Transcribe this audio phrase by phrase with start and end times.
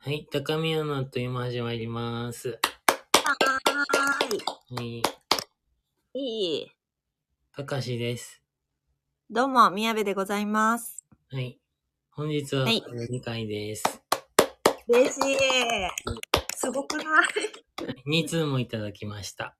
[0.00, 2.50] はい、高宮のあっという間始まります。
[2.50, 2.56] は
[3.74, 5.02] はい、ーい。
[6.14, 6.70] いい。
[7.52, 8.40] たかしです。
[9.28, 11.04] どうも、宮部でございます。
[11.32, 11.58] はい。
[12.12, 13.82] 本日ははい2回です。
[14.86, 15.36] 嬉しい。
[16.54, 17.06] すごくない
[18.06, 19.56] ？2通もいただきました。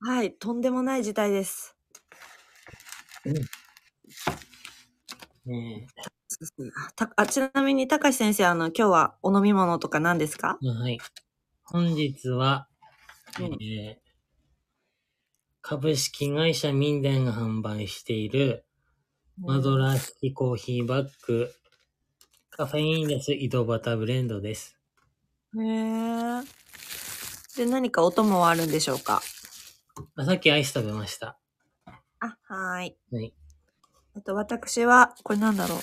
[0.00, 1.76] はい、とんでもない事態です。
[5.44, 5.86] ね
[6.96, 10.58] たあちなみに、高橋先生、あの、今日はお飲み物とか何ですか？
[10.62, 10.98] えはい。
[11.64, 12.68] 本日は、
[13.38, 14.08] うんえー
[15.60, 18.64] 株式会社ミンデンが販売している
[19.36, 21.50] マドラー式コーヒーバッグ
[22.48, 24.78] カフェインレス井戸端ブレンドです。
[25.58, 26.42] へえ。
[27.56, 29.20] で、何かお供はあるんでしょうか？
[30.16, 31.38] あさっきアイス食べました。
[32.20, 32.96] あ、はーい。
[33.12, 33.34] はい。
[34.16, 35.78] えっと、私は、これなんだろう。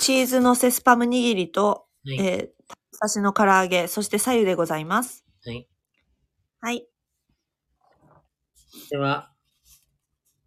[0.00, 2.18] チーズのせスパム握りと、はい。
[2.18, 5.26] えー、刺しの唐揚げ、そして左右でございます。
[5.44, 5.68] はい。
[6.62, 6.86] はい。
[8.90, 9.30] では、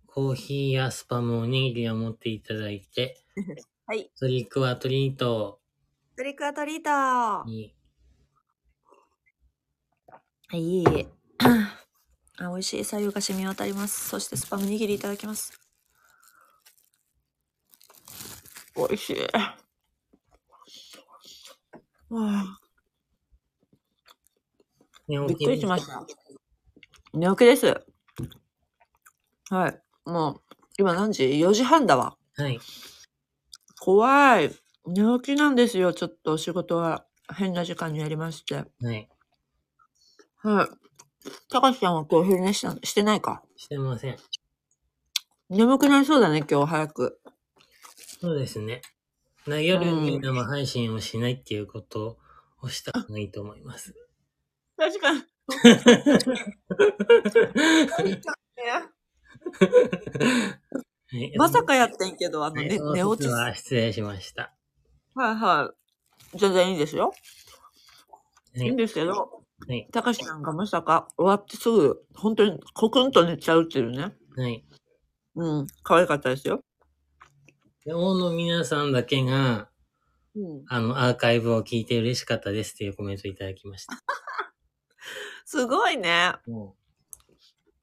[0.07, 3.23] コーヒーやスパムおにぎりを持っていただいて、
[3.85, 4.11] はい。
[4.19, 5.59] トリックはトリート
[6.17, 7.75] トリックアトリートに、
[10.53, 11.07] いい。
[11.37, 11.79] あ、
[12.39, 12.83] 美味しい。
[12.83, 14.09] 左右が染み渡ります。
[14.09, 15.62] そしてスパム握りいただきます。
[18.75, 19.17] 美味しい。
[22.09, 22.59] わあ、
[25.07, 26.05] 寝びっくりしましした。
[27.13, 27.85] 寝起きです。
[29.49, 29.81] はい。
[30.05, 30.41] もう、
[30.77, 32.17] 今何時 ?4 時半だわ。
[32.35, 32.43] た。
[32.43, 32.59] はい。
[33.79, 34.51] 怖い。
[34.85, 35.93] 寝起きなんですよ。
[35.93, 38.55] ちょっと仕事は変な時間にやりまして。
[38.55, 39.09] はい。
[40.37, 40.67] はい。
[41.49, 43.43] 高橋さんは今日昼寝したしてないか？
[43.55, 44.17] してません。
[45.49, 47.21] 眠くなりそうだね、今日早く。
[48.23, 48.79] そうですね。
[49.47, 52.17] な夜にうん生配信をしないっていうこと
[52.61, 53.93] をした方がいいと思います。
[54.77, 55.19] 確かに。
[55.19, 55.25] は
[61.19, 63.25] いまさかやってんけど、あの、はいね、寝落ち。
[63.25, 64.55] 説はは失礼しました。
[65.17, 65.73] いは
[66.33, 66.37] い。
[66.37, 67.07] 全然いいですよ。
[68.55, 68.67] はいい。
[68.69, 69.11] いんですけど、
[69.67, 69.89] はい。
[69.91, 74.15] 高橋さんがまさか終わってすぐ、本当にコクンと寝ちゃうっていうね。
[74.37, 74.63] はい。
[75.35, 75.67] うん。
[75.83, 76.63] 可愛かったですよ。
[77.85, 79.69] で王の皆さんだけが、
[80.35, 80.63] うん。
[80.67, 83.93] あの、アーカイブを聞いて嬉しかったですっていうコメントいただきました。
[85.45, 86.33] すごいね。
[86.47, 86.75] も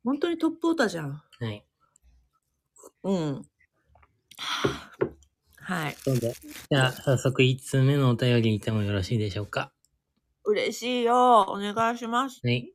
[0.05, 1.11] 本当にトップオーターじゃん。
[1.11, 1.65] うはい。
[3.05, 3.47] うん。
[5.57, 5.95] はい。
[5.99, 6.33] そうで。
[6.71, 9.73] じゃあ、早速1通目のお便りいてもよろしいでしょうか。
[10.45, 11.43] 嬉しいよ。
[11.43, 12.41] お願いします。
[12.43, 12.73] はい。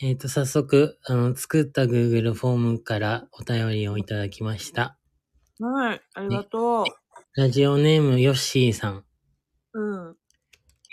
[0.00, 4.97] えっ、と、早速、あの、作った Google フォームからお便りをいただきました。
[5.60, 6.00] はい。
[6.14, 6.84] ありがと
[7.34, 9.04] ラジオネームヨッシーさん。
[9.74, 9.80] う。
[9.80, 10.16] うん。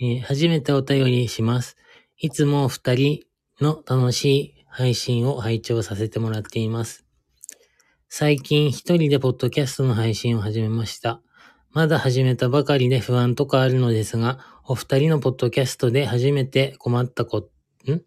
[0.02, 1.78] えー初めてお便りします。
[2.18, 3.20] いつもお二人
[3.62, 7.06] の楽しい配信を拝聴させてもらっています。
[8.10, 11.22] 最近一人でポッドキャストの配信を始めました。
[11.70, 17.50] まだ始めたばかりで不安とかあるのですが、お二人のポッドキャストで初めて困ったこ、
[17.88, 18.02] ん？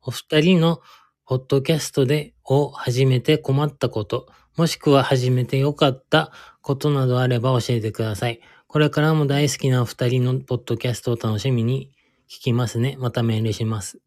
[0.00, 0.80] お二人の
[1.26, 4.26] ポッドキャストでを始めて困ったこと、
[4.58, 6.32] もしくは始めてよかった
[6.62, 8.40] ことなどあれば教えてください。
[8.66, 11.92] これからも大好きなお二人のポッドキャストを楽しみに
[12.28, 12.96] 聞きますね。
[12.98, 14.00] またメールします。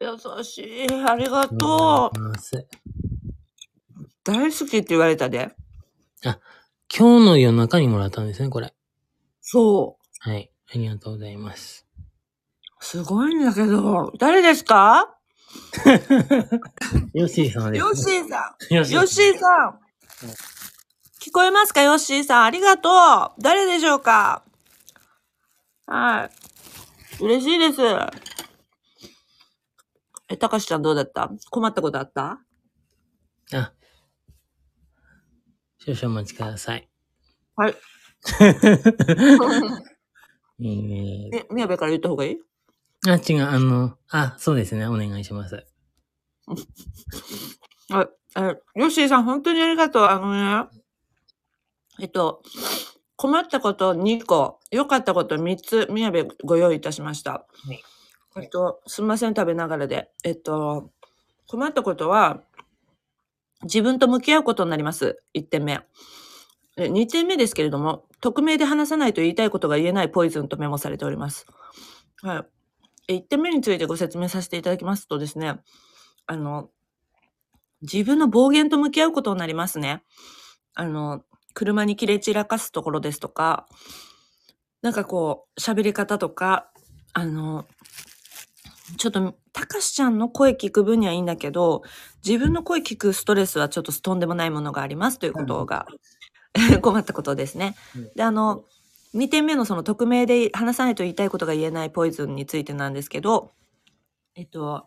[0.00, 0.86] 優しい。
[1.04, 2.18] ありがとう。
[4.22, 5.50] 大好きって言われたで。
[6.22, 6.38] 今
[7.20, 8.72] 日の夜中にもらったんですね、これ。
[9.40, 10.30] そう。
[10.30, 10.52] はい。
[10.72, 11.88] ありがとうございます。
[12.78, 15.15] すごいんだけど、誰ですか？
[17.14, 18.90] ヨッシーさんヨッシーさヨッん。
[18.90, 19.80] ヨッシーさん。
[21.20, 22.44] 聞こえますかヨッシーさん？
[22.44, 23.42] ありがとう。
[23.42, 24.44] 誰でしょうか？
[25.86, 26.30] は
[27.20, 27.24] い。
[27.24, 27.80] 嬉しいです。
[30.28, 31.30] え、たかしちゃんどうだった？
[31.50, 32.40] 困ったことあった？
[33.52, 33.72] あ。
[35.78, 36.88] 少々お待ちください。
[37.56, 37.76] はい。
[40.58, 42.38] えー、え、宮部から言った方がいい？
[43.06, 44.86] あ、違う、あの、あ、そうですね。
[44.86, 45.66] お願いします。
[47.90, 48.08] はい。
[48.38, 48.40] え、
[48.80, 50.04] ヨッシーさん、本当にありがとう。
[50.04, 50.68] あのね、
[52.00, 52.42] えっと、
[53.16, 57.46] 困ったこと2個、良かったこと3つ、宮部ご用意いたしました。
[57.70, 60.10] いえっと、すみません、食べながらで。
[60.24, 60.90] えっと、
[61.48, 62.42] 困ったことは、
[63.62, 65.22] 自分と向き合うことになります。
[65.34, 65.80] 1点目。
[66.76, 71.46] え2点目ですけれども、匿名で話さないと言いたいことが言えないポイズンとメモされております。
[72.22, 72.55] はい。
[73.08, 75.54] え1点目についてご説明させていただきますとですね、
[76.26, 76.70] あの、
[77.82, 80.02] 自分の暴言と向き合うことになりますね。
[80.74, 81.22] あの、
[81.54, 83.66] 車に切れ散らかすところですとか、
[84.82, 86.70] なんかこう、喋り方とか、
[87.12, 87.66] あの、
[88.98, 91.82] ちょっと、たかしちゃんの声聞く分にはいいんだけど、
[92.24, 95.86] 自分の声聞くストレスはちょっととんでもないものがありますということが、
[96.82, 97.74] 困ったことですね。
[97.96, 98.64] うんで、あの、
[99.16, 103.52] 2点目のその匿名で話さないと言いたいことが言えないポイズンについてなんですけど、
[104.34, 104.86] えっと、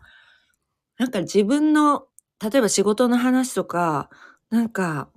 [0.98, 2.06] なんか自分の、
[2.42, 4.10] 例えば仕事の話とか、
[4.50, 5.10] なんか、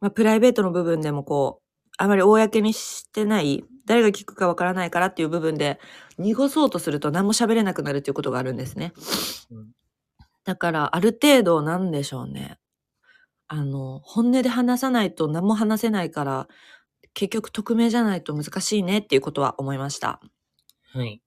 [0.00, 1.64] まあ、プライベートの部分でもこう、
[1.98, 5.78] あまり公にしてない、誰が聞くかわからないからっていう部分で、
[6.18, 8.92] 濁そうとすると何も喋れなくなるっていうことがあるんですね。
[9.50, 9.72] うん
[10.44, 12.58] だから、ある程度なんでしょうね。
[13.48, 16.48] あの、本音で話さないと何も話せないから、
[17.14, 20.20] 結局匿名じゃないと難しいねっていうことは思いました。
[20.92, 21.22] はい。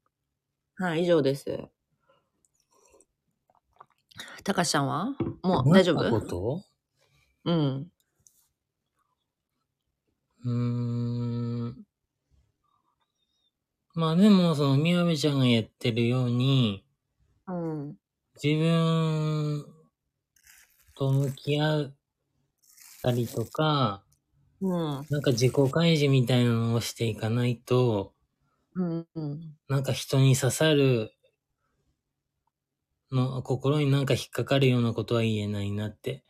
[0.76, 1.60] はい、以上です。
[4.44, 5.16] たかしちゃんは？
[5.44, 6.64] もう大丈夫こと？
[7.46, 7.88] うん。
[10.46, 10.52] うー
[11.70, 11.84] ん。
[13.96, 16.86] まあでも、その、みやべちゃんがやってるように、
[17.48, 17.96] うん。
[18.42, 19.66] 自分
[20.96, 21.96] と向き合っ
[23.02, 24.04] たりとか、
[24.62, 24.68] う
[25.02, 25.08] ん。
[25.10, 28.14] なんか自己開示みたいなのをしていかないと、
[28.76, 29.08] うん。
[29.16, 29.58] うん。
[29.70, 31.14] なんか人に刺さる
[33.12, 36.24] の、心になんか引っかかるようなことは言えないなって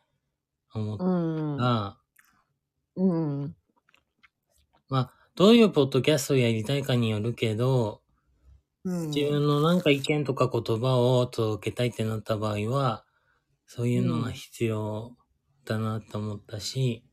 [0.74, 1.58] 思っうん。
[1.58, 2.02] た。
[2.96, 3.14] う
[3.46, 3.56] ん。
[4.90, 8.02] まあ、どういうポッドキャストをやりたいかによるけど、
[8.84, 9.14] うん。
[9.14, 13.06] 自分のなんか意見とか言葉を届けたいってなった場合は、
[13.68, 15.18] そういうのが必要
[15.66, 17.07] だなと思ったし、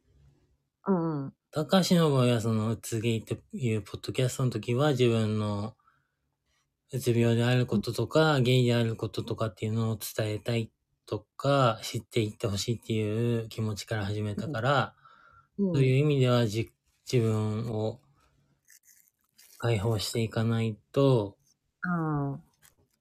[0.87, 1.35] うん。
[1.53, 5.75] 高橋の場合はそのうつゲイっていうポッドキャストの時は自分の
[6.93, 10.71] うつ病であることとか、ゲイであることとかっていうのを伝えたい
[11.07, 14.95] とか、知っていってほしいっていう気持ちから始めたから、
[15.59, 15.75] うん。
[15.75, 16.73] そういう意味ではじ
[17.11, 18.01] 自分を
[19.59, 21.37] 解放していかないと
[21.83, 21.89] う
[22.37, 22.45] ん。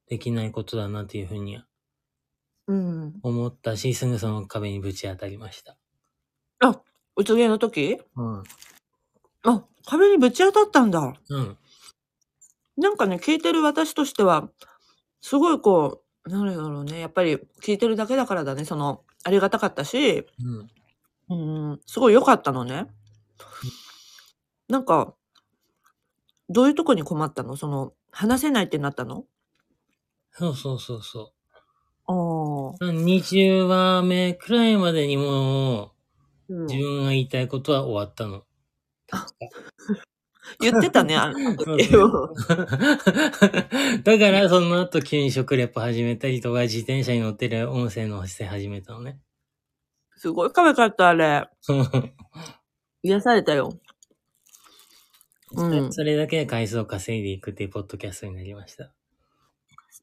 [0.07, 1.63] できないことだなっていうふうに
[2.67, 3.23] うん。
[3.23, 5.77] 思ったし、すぐその壁にぶち当たりました。
[6.59, 6.83] あ、
[7.15, 7.99] うつげの時？
[8.15, 8.43] うん。
[9.43, 11.13] あ、壁にぶち当たったんだ。
[11.29, 11.57] うん。
[12.77, 14.49] なんかね、聞いてる私としては、
[15.21, 16.99] すごいこう、なんだろうね。
[16.99, 18.65] やっぱり聞いてるだけだからだね。
[18.65, 20.69] その、ありがたかったし、うん。
[21.29, 21.35] う
[21.75, 22.87] ん、すごい良かったのね。
[24.69, 25.15] なんか、
[26.49, 27.55] どういうとこに困ったの？
[27.57, 29.25] その、話せないってなったの？
[30.31, 31.33] そうそうそうそ
[32.07, 32.79] ああ。
[32.81, 32.91] う。
[32.91, 35.92] 20話目くらいまでにも
[36.67, 38.43] 自分が言いたいことは終わったの。
[40.59, 41.55] 言ってたね、あの
[44.03, 49.19] だからその後急に食レポ始めたりとか自転車に乗ってる音声のして始めたのね。
[50.15, 51.47] すごい可愛かった、あれ。
[53.03, 53.79] 癒されたよ。
[55.55, 58.91] うんそれだけで回数を稼いでいくっていうポッドキャストになりました。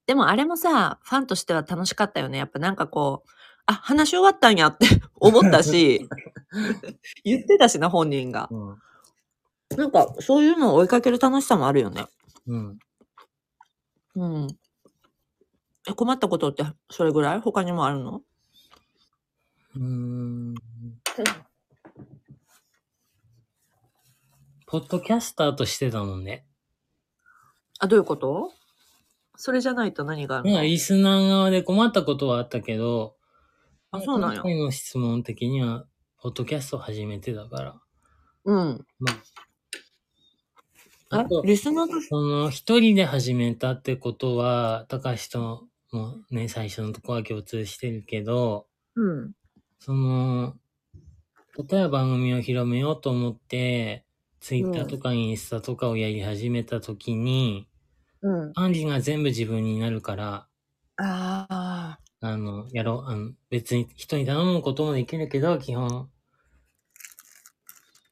[0.07, 2.39] でもあれもさ、ファンとしては楽しかったよね。
[2.39, 3.31] やっぱなんかこう、
[3.67, 4.87] あ、話し終わったんやって
[5.17, 6.09] 思ったし、
[7.25, 8.49] 言ってたしな、本人が。
[8.51, 8.79] うん。
[9.77, 12.07] なんか、そういうのを追いかける楽しさもあるよね。
[12.47, 12.79] うん。
[14.17, 14.49] うん。
[15.89, 17.41] え、困ったことってそれぐらい？
[17.41, 18.23] 他にもあるの？
[19.77, 20.55] うーん。
[24.67, 26.45] ポッドキャスターとしてだもんね。
[27.79, 28.53] あ、どういうこと？
[29.37, 33.17] それじゃないと何があるの、まあ、リスナー側で困ったことはあったけど、
[33.91, 35.87] あそうなんや今回の質問的には、
[36.23, 37.81] ポッドキャスト初めてだから。
[38.45, 38.87] うん。
[38.99, 39.13] ま
[41.11, 49.33] あ、あえと、リスナーとしてその、一人で始めたってことは、高橋ともね、最初のとこは共通してるけど、うん。
[49.79, 50.57] その、
[51.71, 54.05] 例えば番組を広めようと思って、
[54.41, 57.69] ツイッターとかインスタとかをやり始めた時に、
[58.23, 58.53] うん。
[58.53, 60.47] 管理が全部自分になるから、
[60.97, 61.60] ああ。
[62.21, 66.11] あの、やろう、あの、別に人に頼むこともできるけど、基本、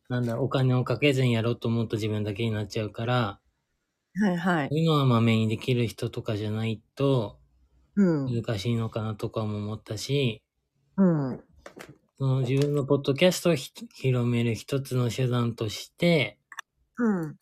[0.08, 3.40] なんだろう、お金をかけずにやろうと思うと自分だけになっちゃうから、
[4.20, 4.74] はいはいそ。
[4.74, 7.38] ういうのはまめにできる人とかじゃないと
[7.96, 8.42] うん。
[8.42, 10.42] 難しいのかなとかも思ったし、
[10.96, 11.40] うん。
[12.18, 16.38] その自分のポッドキャストをひ広める一つの手段として、
[16.96, 17.36] うん。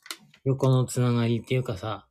[0.44, 2.06] 横のつながりっていうかさ、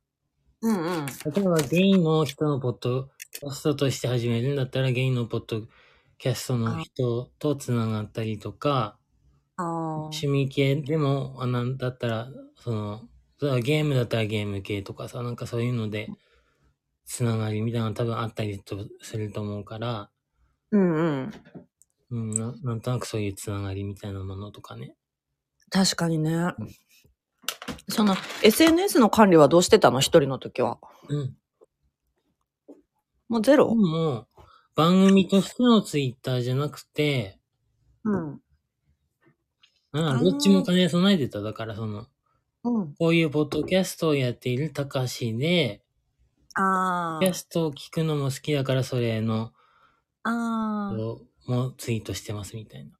[0.62, 1.06] うんうん。
[1.06, 5.62] 例えばゲイの人のポッドキャストとして始めるんだったら、ゲイのポッド
[6.18, 8.96] キャストの人とつながったりとか。
[9.58, 12.28] 趣味系でも、あなんだったら、
[12.58, 13.02] その、
[13.38, 16.08] それはゲームだったらゲーム系とかさ、なんかそういうので、
[17.04, 20.10] つながりみたいなの多分あったりとすると思うから、
[20.70, 21.32] うんうん。
[22.10, 24.96] うんな、なんとなくそういうつながりみたいなものとかね。
[25.70, 26.54] 確かにね。
[27.88, 30.00] その SNS の管理はどうしてたの？
[30.00, 30.78] 一人の時は。
[31.08, 31.36] うん。
[33.28, 33.68] もうゼロ？
[33.68, 34.28] でも、
[34.74, 37.40] 番組としてのツイッターじゃなくて、
[38.04, 38.28] うん。
[38.28, 38.40] うん
[39.92, 41.40] あーどっちも兼ね備えてた。
[41.40, 42.06] だからその、
[42.64, 42.94] うん。
[42.94, 45.82] こういうポッドキャストをやっているたかしで、
[46.54, 49.52] あキャストを聞くのも好きだからそれの、
[50.22, 50.30] あ。
[50.30, 51.00] ああ。
[51.00, 52.92] をもツイートしてますみたいな。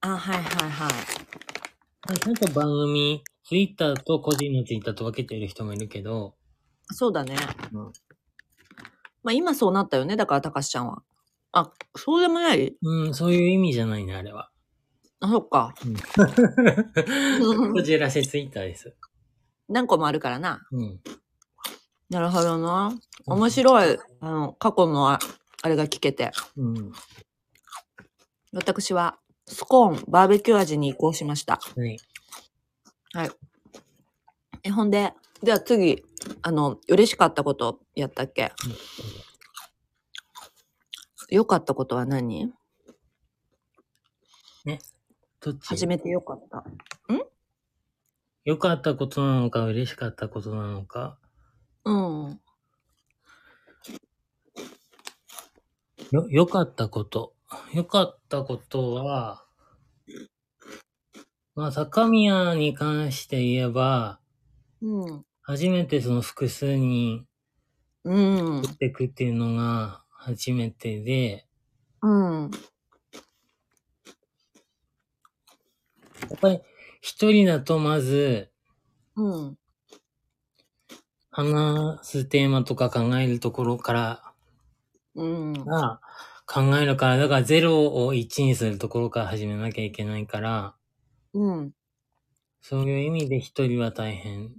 [0.00, 2.18] あ、はいはいはい。
[2.18, 6.34] ちゃんと番組、ツイッターと個人のツイッターと分けてる人もいるけど、
[6.90, 7.36] そうだね。
[9.26, 10.14] うんまあ今そうなったよね。
[10.16, 11.02] だから、たかしちゃんは。
[11.50, 12.76] あ、そうでもない？
[12.80, 14.50] うん、そういう意味じゃないね、あれは。
[15.20, 15.74] あ、そっか。
[17.72, 18.94] こじらせツイッターです。
[19.68, 20.64] 何個もあるからな。
[20.70, 21.00] うん。
[22.08, 22.92] なるほどな。
[23.26, 23.98] 面白い。
[24.20, 25.18] あの、過去のあ
[25.62, 26.30] あれが聞けて。
[26.56, 26.92] うん。
[28.52, 29.18] 私は、
[29.48, 31.58] スコーン、バーベキュー味に移行しました。
[33.12, 33.30] はい。
[34.62, 36.04] え、ほんで、では次、
[36.42, 38.52] あの、嬉しかったことやったっけ？
[41.28, 42.52] 良かったことは何？
[45.40, 45.66] どっち？
[45.68, 46.64] 初めて良かった。
[48.44, 51.18] 良かったことなのか、嬉しかったことなのか。
[51.84, 52.40] うん。
[56.12, 57.34] よ、良かったこと。
[57.74, 59.44] 良かったことは、
[61.56, 64.20] まあ、高宮に関して言えば、
[64.80, 65.24] うん。
[65.48, 67.24] 初めてその複数人
[68.02, 68.62] うん。
[68.62, 71.46] 打ってくっていうのが初めてで、
[72.02, 72.50] うん。
[76.30, 76.60] やっぱり
[77.00, 78.50] 一人だとまず
[79.14, 79.58] うん。
[81.30, 84.32] 話すテーマとか考えるところから
[85.14, 85.52] うん。
[85.52, 86.00] が
[86.44, 90.74] 考えるから、だから0を1にするところから始めなきゃいけないから、
[91.34, 91.72] うん。
[92.60, 94.54] そういう意味で一人は大変だ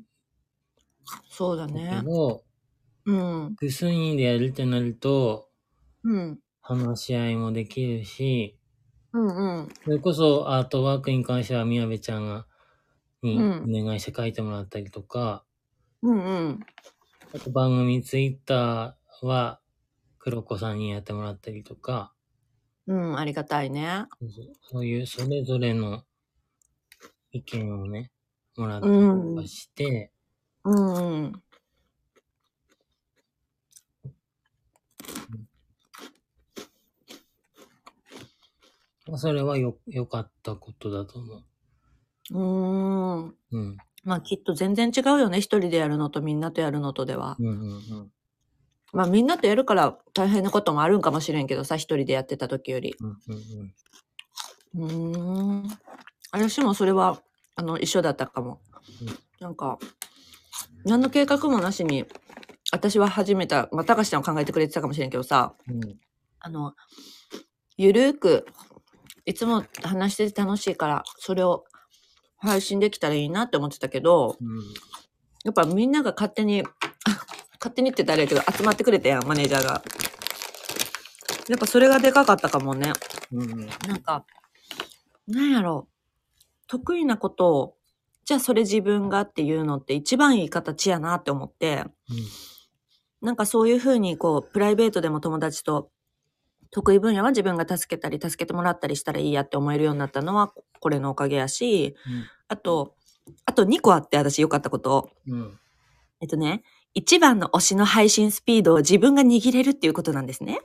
[1.30, 2.06] そうだねけ。
[2.06, 2.44] ど、
[3.06, 3.56] うん。
[3.56, 5.50] 複数人でやるってなると、
[6.04, 6.40] うん。
[6.62, 8.60] 話し合いもできるし、
[9.14, 9.62] うん。
[9.62, 9.70] うん。
[9.84, 12.46] それこそアートワークに関しては宮部ちゃんが、
[13.24, 15.44] にうんお願いして書いてもらったりとか、
[16.02, 16.18] うん。
[16.18, 16.60] うん。
[17.34, 19.60] あと番組ツイッターは
[20.20, 22.14] 黒子さんにやってもらったりとか、
[22.86, 23.18] うん。
[23.18, 24.06] ありがたいね。
[24.62, 26.04] そういうそれぞれの
[27.32, 28.12] 意見をね、
[28.56, 30.12] もらったりとかして、
[30.68, 31.24] うん。
[31.24, 31.42] うん。
[39.08, 41.44] まあそれはよ、良かったことだと思う。
[42.32, 43.36] うーん。
[43.52, 43.78] うん。
[44.04, 45.40] まあきっと全然違うよね。
[45.40, 47.38] 一人でやるのとみんなとやるのとでは。
[47.40, 48.12] うんうんうん。
[48.92, 52.96] まあみんなとやるから大変なこともあるんかもしれんけどさ、一人でやってた時より。
[53.00, 53.18] うん
[54.76, 54.88] うんうん。
[54.88, 55.70] うーん。
[56.32, 57.22] 私もそれは、
[57.56, 58.60] あの、一緒だったかも
[59.02, 59.18] うん。
[59.40, 59.80] なんか、
[60.88, 62.06] 何の計画もなしに、
[62.72, 65.80] 私は始めた、まあ、高橋ちゃん考えてくれてたかもしれんけどさ、うん
[66.40, 66.74] あの、
[67.78, 68.46] ゆるーく、
[69.26, 71.66] いつも話してて楽しいから、それを
[72.38, 74.38] 配信できたらいいなって思ってたけど、
[75.44, 76.64] やっぱみんなが勝手に、
[77.60, 79.84] 勝手にって言ったらあれやけど、集まってくれたやん、マネージャーが。
[81.50, 82.94] やっぱそれがでかかったかもね。
[83.32, 83.68] うんうん。
[83.88, 84.26] なんか、
[85.28, 85.98] なんやろう。
[86.68, 87.77] 得意なことを、
[88.28, 91.86] じゃあそれ自分がっていうのって一番いい形やなって思って、
[93.22, 95.90] なんかそういうふうにこう、プライベートでも友達と、
[96.70, 101.96] 得意分野は自分が助けたり、助けてもらったりしたらいいやって思えるようになったのは、これのおかげやし、
[102.50, 102.96] あと、
[103.46, 105.10] あと2個あって私良かったこと。
[105.26, 105.40] うん。
[105.40, 105.60] うん。
[106.20, 110.60] えっとね、一番の推しの配信スピードを自分が握れるっていうことなんですね。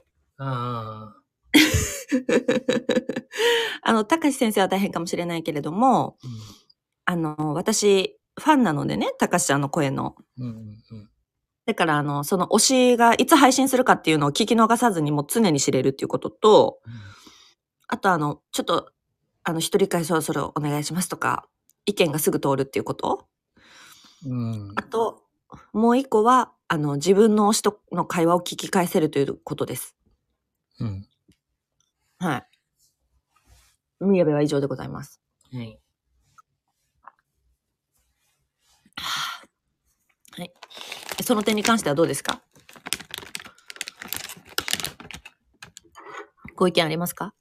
[3.83, 6.17] あ の、高橋先生は大変かもしれないけれども、
[7.05, 10.15] あの、私、ファンなのでね、高橋ちゃんの声の。
[10.39, 10.55] うんうん
[10.91, 11.11] うん。
[11.67, 16.79] だから、あの、その推しがいつ配信するかっていうのを聞き逃さずにもう常に知れるっていうことと、
[17.89, 18.91] あとあの、ちょっと、
[19.45, 21.47] あの、一人会そろそろお願いしますとか、
[21.85, 23.27] 意見がすぐ通るっていうこと。
[24.27, 24.73] うん。
[24.77, 25.23] あと、
[25.73, 29.97] もう一個は、あの、自分の推しとの会話を聞き返せるということです。
[30.81, 31.07] うん。
[32.19, 32.47] はい。
[34.01, 35.21] 宮部は以上でございます。
[35.53, 35.82] はい。
[38.97, 40.53] はい。
[41.23, 42.43] その点に関してはどうですか？
[46.57, 47.35] ご意見ありますか？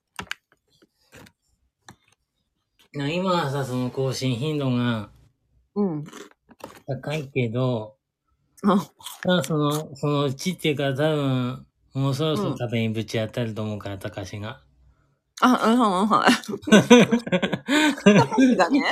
[2.94, 5.10] な今はさ、その更新頻度が
[5.76, 6.04] うん。
[6.88, 7.96] 高いけど、
[8.64, 8.92] あ、
[9.24, 14.62] ただその、そのうちっていうか多分、もうそろそろ壁にぶち当たると思うから、高橋が。
[15.42, 16.32] あ、うん、うん、はい。
[18.04, 18.84] 高橋がね。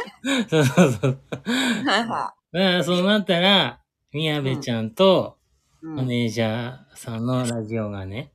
[0.50, 1.20] そうそうそう。
[1.86, 5.38] はいはだからそうなったら、宮部ちゃんと
[5.82, 5.96] うん。
[5.96, 8.34] マネージャーさんのラジオがね、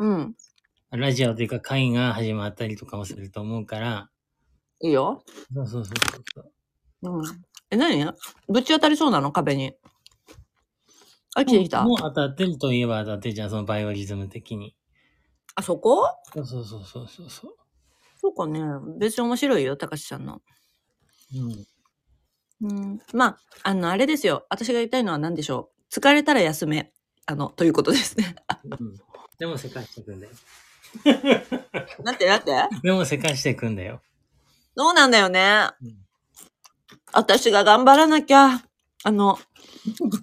[0.00, 0.34] うん。
[0.90, 4.10] ラジオというか会が始まったりとかもすると思うから、
[4.80, 5.22] いいよ。
[5.54, 5.94] そうそうそう
[6.34, 6.40] そ
[7.10, 7.18] う。
[7.18, 7.24] うん。
[7.70, 8.12] え、何？
[8.48, 9.30] ぶち当たりそうなの？
[9.30, 9.74] 壁に。
[11.36, 14.74] あ、来てきたもう当たってるといえば当たってるじゃん、そのバイオリズム的に。
[15.54, 16.08] あ、そこ？
[16.34, 17.54] そうそうそうそうそうそう。
[18.16, 18.60] そうかね。
[18.98, 20.42] 別に面白いよ、高橋ちゃんの。
[21.36, 21.66] うん。
[22.62, 23.00] うん。
[23.12, 24.46] まあ、あの、あれですよ。
[24.50, 26.00] 私が言いたいのは何でしょう。
[26.00, 26.92] 疲れたら休め。
[27.26, 28.34] あの、ということですね。
[28.78, 28.94] うん。
[29.38, 30.32] でもせかしていくんだよ。
[32.02, 34.00] なんてなんてでもせかしていくんだよ。
[34.76, 35.68] そうなんだよね。
[35.82, 36.08] うん
[37.12, 38.62] 私が頑張らなきゃ。
[39.04, 39.38] あの、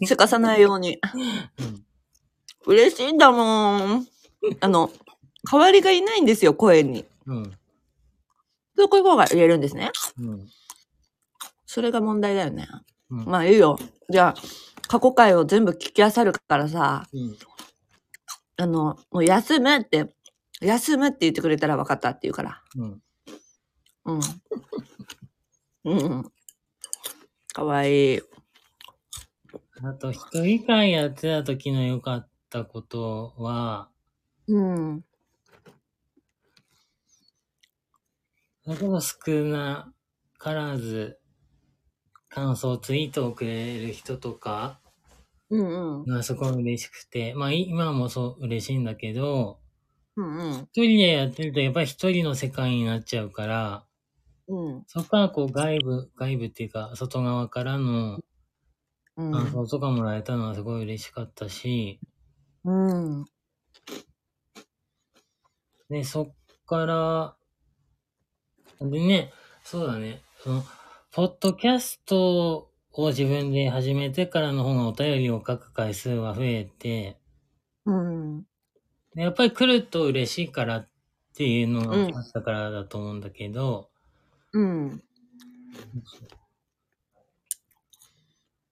[0.06, 1.00] せかさないように。
[1.60, 1.86] うん。
[2.68, 4.08] 嬉しいんだもん。
[4.60, 4.92] あの、
[5.50, 7.06] 代わりがいないんですよ、声に。
[7.25, 7.51] うん。
[8.77, 9.92] そうこういう方が言えるんですね。
[10.20, 10.48] うん。
[11.75, 12.70] それが問題だよね。
[13.10, 13.25] うん。
[13.25, 13.77] まあいいよ。
[14.10, 14.36] じゃあ、
[14.88, 17.38] 過去回を全部聞きあさるからさ、うん。
[18.55, 20.15] あの、もう休むって、
[20.62, 22.63] 休むって言ってくれたら分かったって言うから。
[22.77, 23.01] うん。
[24.05, 24.20] うん。
[25.84, 26.32] うん。
[27.51, 28.22] かわいい。
[29.84, 33.89] あと、一人会やってた時の良かったことは、
[34.48, 35.03] うん。
[38.63, 39.91] それこそ少な
[40.38, 41.20] からず、
[42.36, 44.82] 感想ツイートをくれる人とか
[45.50, 46.06] うんうん。
[46.06, 49.62] がそこ嬉しくて、まあい今もそう嬉しいんだけど、
[50.18, 50.51] うんうん。
[50.74, 53.86] 一人でやってるとやっぱり一人の世界になっちゃうから、
[54.50, 54.84] うん。
[54.86, 58.20] そこからこう外部、外部っていうか外側からの
[59.15, 59.32] うん。
[59.32, 62.01] 感想とかもらえたのはすごい嬉しかったし、
[62.65, 62.72] う
[63.22, 63.25] ん。
[65.89, 66.34] で、そっ
[66.65, 67.38] から、
[68.82, 69.32] でね、
[69.63, 70.63] そうだね、その、
[71.16, 77.18] ポッドキャストを自分で始めてからの方がお便りを書く回数は増えて、
[77.86, 78.44] うん。
[79.16, 80.90] でやっぱり来ると嬉しいからっ
[81.34, 83.90] ていうのがあったからだと思うんだけど、
[84.51, 85.04] うん。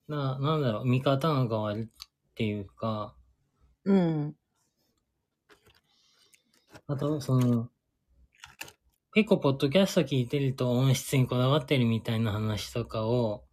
[0.09, 3.15] な、なんだろう、見方が変わるっていうか、
[3.85, 4.35] うん。
[6.87, 7.69] あと、その、
[9.15, 13.43] 結構ポッドキャスト聞いてると音質にこだわってるみたいな話とかを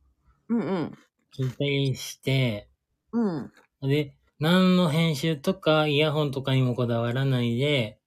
[0.48, 0.98] うんうん。
[1.38, 2.68] 聞いたりして、
[3.12, 3.52] うん。
[3.82, 8.00] で、何の編集とかイヤホンとかにもこだわらないで、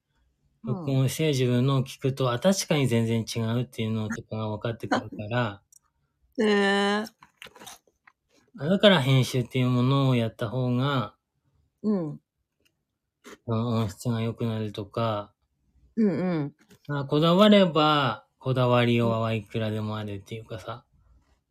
[0.64, 5.62] 録音して自分のを聞くと、あ、確かに全然違うっていうのとかが分かってくるから、
[6.42, 7.04] へえ。
[8.58, 11.16] あだから編集っていうものをやった方が、
[11.82, 12.20] うん。
[13.46, 15.32] その音質が良くなるとか、
[15.96, 16.54] うんうん。
[16.88, 20.84] あこだわれば、こだわりようはいくらでもあるっていうかさ、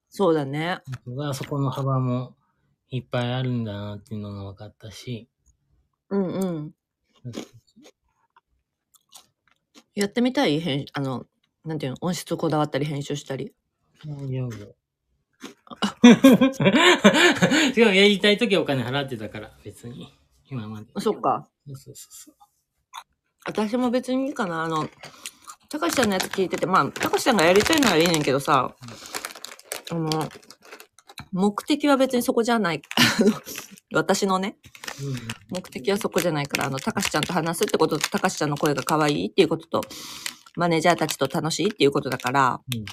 [0.10, 0.80] そうだね。
[1.08, 2.36] がそこの幅も
[2.89, 5.28] いっぱいあるんだなっていうのが分かったし、
[6.10, 6.72] うんうん。
[9.96, 10.60] やってみたい？
[10.60, 11.26] 編、あの、
[11.65, 13.56] なんていうの、音質こだわったり編集したり？
[14.06, 14.76] 大丈夫。
[17.76, 20.13] 違う、やりたいときはお金払ってたから、別に。
[20.48, 20.88] 今まで。
[20.93, 21.50] あそっか。
[21.65, 22.36] そうそうそう
[23.45, 24.63] 私も別にいいかな。
[24.63, 24.89] あの、
[25.69, 28.75] たかしちゃんのやつ聞いてて、まあ、たかしちゃんがやりたいならいいねんけどさ、
[29.91, 30.29] あの、
[31.32, 32.82] 目的は別にそこじゃない。
[33.93, 34.58] 私のね、
[35.49, 39.82] 目的はそこじゃないから、あの、たかしちゃんと話すってことと、たかしちゃんの声が可愛いっていうことと、
[40.56, 42.86] マネージャーたちと楽しいっていうことだから、うん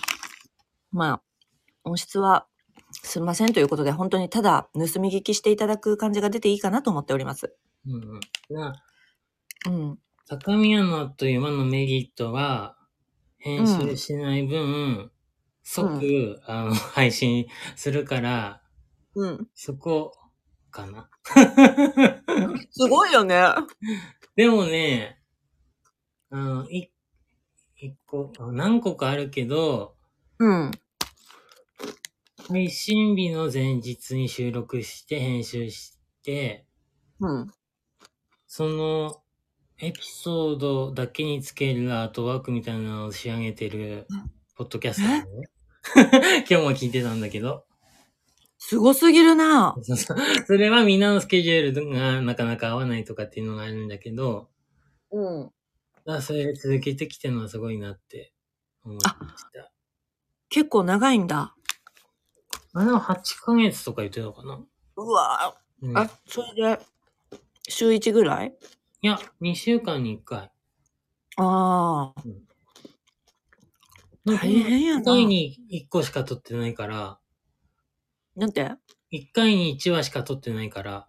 [0.92, 1.22] まあ、
[1.84, 2.46] 音質は
[2.92, 7.54] すみませんということで、本当にただ盗み聞きしていただく感じが出ていいかなと思っております。
[7.86, 8.20] うんうん。
[8.50, 8.82] な、
[9.66, 9.98] うん。
[10.30, 12.76] 高宮のという馬のメリットは、
[13.38, 15.10] 編集しない分、
[15.64, 18.62] 即、あの、 配信するから、
[19.16, 19.48] うん。
[19.54, 20.12] そこ、
[20.70, 21.10] かな。
[22.70, 23.42] すごいよね。
[24.36, 25.20] でもね、
[26.30, 26.92] あの、い、
[27.78, 29.96] 一個、あ何個かあるけど、
[30.38, 30.70] うん。
[32.46, 36.68] 配信日の前日に収録して編集して、
[37.18, 37.52] うん。
[38.46, 39.24] その
[39.82, 44.06] エピソードだけにつけるアートワークみたいなのを仕上げてる
[44.54, 45.48] ポッドキャストだね。
[46.50, 47.64] 今日も聞いてたんだけど。
[48.58, 49.74] すごすぎるな。
[49.80, 54.50] そ うそれはみんなのスケジュールがなかなか合わないとかっていうのがあるんだけど、
[55.10, 55.44] うん。
[55.44, 55.52] だか
[56.04, 58.34] らそれ続けてきてるのはすごいなって
[58.84, 59.00] 思いま
[59.38, 59.72] した。
[60.50, 61.54] 結構長いんだ。
[62.74, 64.62] あれは8ヶ月とか言ってたのかな、
[64.96, 66.80] うわうん、あ、それで、
[67.66, 68.54] 週1ぐらい？
[69.02, 70.50] いや、2週間に1回。
[71.38, 72.22] ああ。
[74.26, 77.18] 大変やな一回に1個しか撮ってないから、
[78.36, 78.70] なんて？
[79.10, 81.08] 一回に1話しか撮ってないから、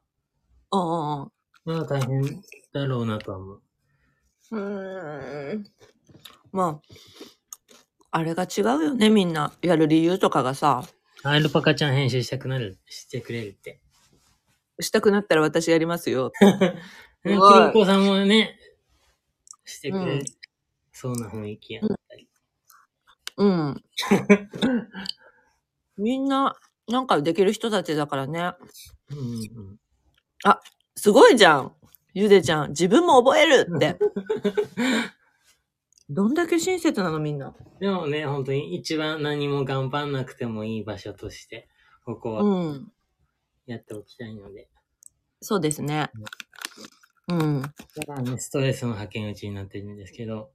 [0.71, 1.31] うんうんうん。
[1.65, 2.41] まあ大変
[2.73, 3.61] だろうなとは思う。
[4.51, 5.65] うーん。
[6.53, 9.51] まあ、あれが違うよね、みんな。
[9.61, 10.83] やる理由とかがさ、
[11.23, 13.81] アルパカちゃん編集したくなる、してくれるって。
[14.79, 16.31] したくなったら私やりますよ。
[17.23, 18.57] ね、すごい黒子さんもね、
[19.65, 20.23] してくれうん
[20.91, 22.29] そうな雰囲気やったり。
[23.37, 23.83] うん。
[25.97, 26.55] みんな、
[26.87, 28.53] なんかできる人たちだからね。
[29.09, 29.21] うんう
[29.69, 29.79] ん
[30.95, 31.73] すごいじゃん。
[32.13, 32.69] ゆでちゃん。
[32.69, 33.97] 自分も覚えるって。
[36.09, 37.55] どんだけ親切なのみんな。
[37.79, 41.69] でもね、本当に一番何も頑張んなくてもいい場所として、
[42.05, 42.91] ここはうん。
[43.65, 44.69] やっておきたいので。
[45.41, 46.11] そうですね。
[47.31, 47.61] うん。
[47.61, 47.69] だ
[48.05, 50.49] からね、ストレスの派遣打ちになってるんですけど。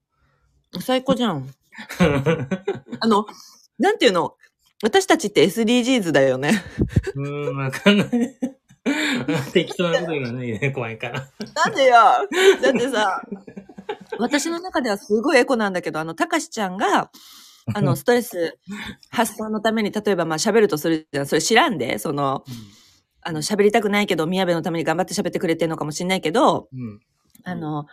[0.81, 1.49] 最高じゃん。
[3.01, 3.27] あの、
[3.79, 4.35] なんていうの？
[4.83, 6.63] 私たちって SDGs だよね。
[7.17, 8.09] うーん、わかんない。
[9.53, 11.29] 適当なこと言わないでね、怖いから。
[11.55, 11.95] なんでよ
[12.63, 13.23] だってさ、
[14.19, 17.11] 私の中ではすごいエコなんだけど、あの、たかしちゃんが、
[17.75, 18.59] あの、ストレス
[19.11, 21.27] 発散のために、例えばまあ喋るとするじゃん。
[21.27, 22.45] それ知らんで、その、
[23.27, 27.01] あの、喋りたくないけど、宮部のために頑張って喋ってくれてるのかもしんないけど、うん。
[27.43, 27.87] あの、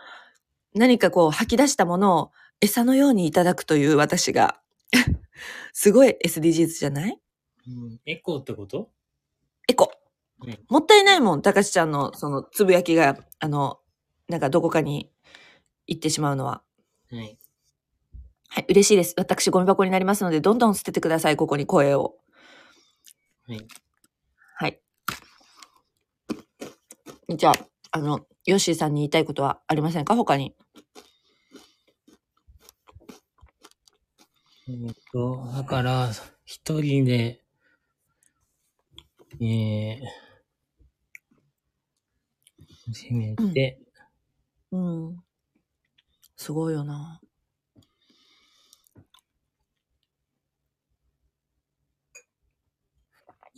[0.74, 4.60] 何かこう吐き出したものを餌のようにいただくという私が、
[5.74, 7.18] すごい SDGs じゃない？
[7.66, 8.90] うん、エコーってこと？
[9.66, 9.90] エコ
[10.46, 10.60] ね。
[10.68, 13.80] もったいないもん、たかしちゃんのそのつぶやきが、あの、
[14.28, 15.10] なんかどこかに
[15.88, 16.62] 行ってしまうのは。
[17.10, 17.36] はい。
[18.50, 19.14] はい、嬉しいです。
[19.16, 22.14] 私ゴミ箱になりますので、どんどん捨ててください、ここに声を。
[23.48, 23.56] はい。
[23.56, 23.66] はい。
[27.36, 27.54] じゃあ、
[27.92, 30.14] あの、ヨッシーさんに言いたいことはありませんか？
[30.14, 30.54] 他に。
[34.68, 36.10] えーっと、だから、
[36.44, 37.42] 一人で、
[39.40, 40.00] えー、
[42.92, 43.80] 始めて、
[44.72, 45.24] うん。
[46.36, 47.20] すごいよな。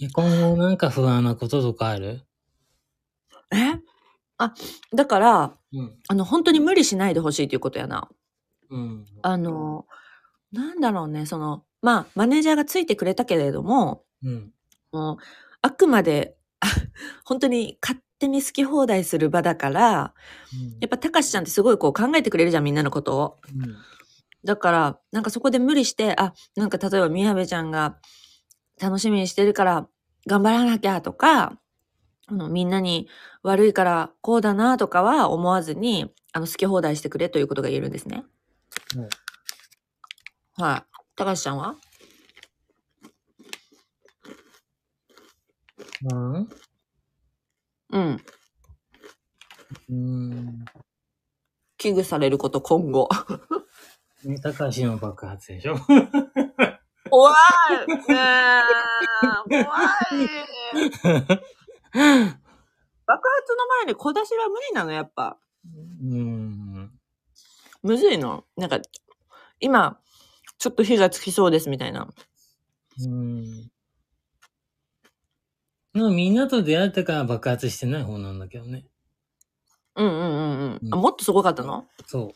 [0.00, 2.26] え今後なんか不安なこととかある？
[3.52, 3.80] え？
[4.38, 4.54] あ、
[4.94, 5.96] だから、うん。
[6.08, 8.08] あの、本当に無理しないでほしいということやな。
[8.70, 9.04] うん。
[9.22, 9.86] あの、
[10.52, 14.52] なんだろうね、その、まあ、マネージャーがついてくれたけれども、うん。
[14.92, 15.16] もう、
[15.62, 16.66] あくまで、あ
[17.24, 20.14] 本当に勝手に好き放題する場だから、
[20.80, 23.36] やっぱ、たかしちゃんってすごいこう考えてくれるじゃん、みんなのことを。
[23.54, 23.76] うん。
[24.44, 27.98] だから、なんかそこで無理して、あ、なんか例えば宮部ちゃんが
[28.80, 29.88] 楽しみにしてるから
[30.26, 31.58] 頑張らなきゃとか、
[32.28, 33.08] あのみんなに
[33.42, 38.24] 悪いからこうだなとかは思わずに、あの好き放題してくれということが言えるんですね。
[40.56, 40.84] はい。
[41.16, 41.76] 高橋ちゃんは？
[46.04, 46.48] うん？
[47.90, 48.20] うん。
[49.88, 50.64] うん。
[51.78, 53.08] 危惧されること今後。
[54.24, 55.76] ね、高橋の爆発でしょ
[57.08, 57.34] 怖い
[57.86, 57.96] ね
[59.52, 59.78] え怖
[61.24, 61.40] い
[63.06, 65.38] 爆発の前に小出しは無理なの、やっぱ。
[65.64, 66.92] うん。
[67.82, 68.44] むずいの？
[68.56, 68.80] なんか、
[69.60, 69.98] 今、
[70.58, 72.08] ちょっと火がつきそうですみたいな。
[73.04, 73.70] うん。
[75.94, 78.84] でもみんなと出会ってから爆発してない方なんだけどね。
[79.94, 80.24] うんうんうんう
[80.74, 80.80] ん。
[80.82, 81.86] うんあ、もっとすごかったの？
[82.06, 82.32] そう。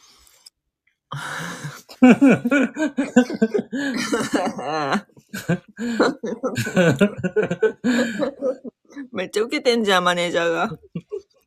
[9.13, 10.79] めっちゃ受けてんじゃん、マネージャーが。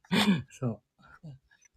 [0.50, 0.68] そ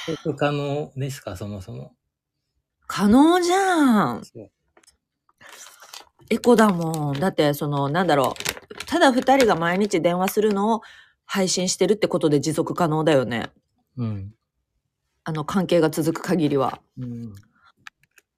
[0.06, 1.94] 持続可能ですか、そもそも。
[2.88, 4.24] 可能じゃん。
[4.24, 4.52] そう
[6.30, 7.20] エコだもん。
[7.20, 8.86] だって、その、なんだろう。
[8.86, 10.82] ただ二人が毎日電話するのを
[11.26, 13.50] 配信してるってことで持続可能だよね。
[13.98, 14.34] うん。
[15.24, 16.80] あの、関係が続く限りは。
[16.98, 17.36] うん。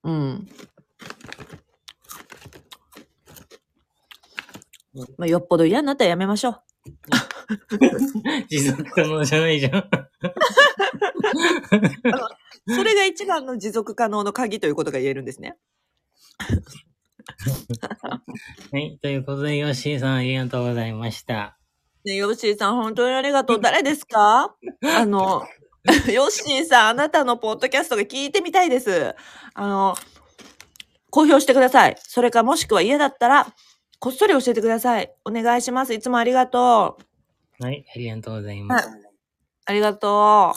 [0.04, 0.48] うん。
[5.16, 6.62] まあ、よっぽど嫌になったらやめましょう。
[8.48, 9.90] 持続可能じゃないじゃん。
[12.68, 15.56] それが一番の持続可能の鍵ということが言えるんですね。
[18.72, 18.98] はい。
[19.00, 21.56] ということで、ヨッシーさんありがとうございました。
[22.04, 23.60] ねヨッシーさん、本当にありがとう。
[23.60, 24.54] 誰ですか？
[24.82, 25.46] あの、
[26.12, 29.14] ヨッシーさん、あなたのポッドキャストが聞いてみたいです。
[29.54, 29.94] あの、
[31.10, 31.96] 公表してください。
[31.98, 33.54] それかもしくは嫌だったら、
[33.98, 35.14] こっそり教えてください。
[35.24, 35.92] お願いします。
[35.92, 36.98] いつもありがと
[37.60, 37.64] う。
[37.64, 38.88] はい、ありがとうございます。
[39.66, 40.54] ありがとは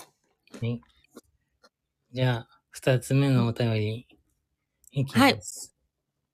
[0.61, 0.81] い。
[2.13, 4.07] じゃあ、二つ目のお便り、
[4.91, 5.71] いきます。
[5.71, 5.72] う。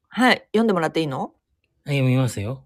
[0.10, 0.41] はい。
[0.52, 1.28] 読んでもらっていいの、は
[1.93, 2.65] い、読みますよ。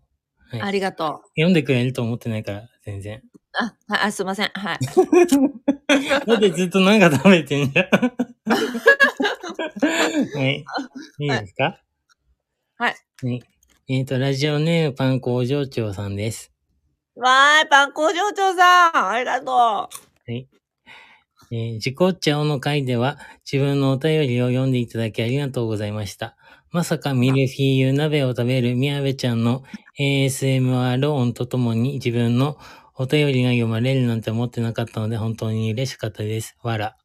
[0.49, 1.27] はいありがとう。
[1.36, 3.21] 読んでくれると思ってないから、全然。
[3.53, 4.51] あ、はいあすいません。
[4.53, 4.79] はい。
[6.27, 7.88] だってずっとなんか食べてんじゃん。
[10.38, 10.63] はい。
[11.19, 11.82] いいですか？
[12.77, 12.95] はい。
[13.23, 13.43] はい。
[13.89, 16.51] えっ、と、ラジオネームパン工場長さんです。
[17.15, 19.89] わーい、パン工場長さんありがと
[21.51, 26.36] えー、自己茶をの回では自分のお便りを読んでいただきありがとうございました。
[26.73, 29.62] まさかミルフィーユ鍋を食べる宮部ちゃんの
[29.99, 32.57] ASMR 音とともに自分の
[32.95, 36.57] お便りが読まれるなんて思ってなかったので本当に嬉しかったです。
[36.63, 36.97] わら。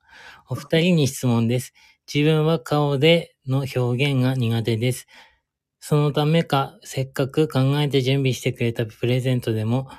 [0.48, 1.74] お二人に質問です。
[2.12, 5.06] 自分は顔での表現が苦手です。
[5.80, 9.90] そのためか、せっかく考えて準備してくれたプレゼントでも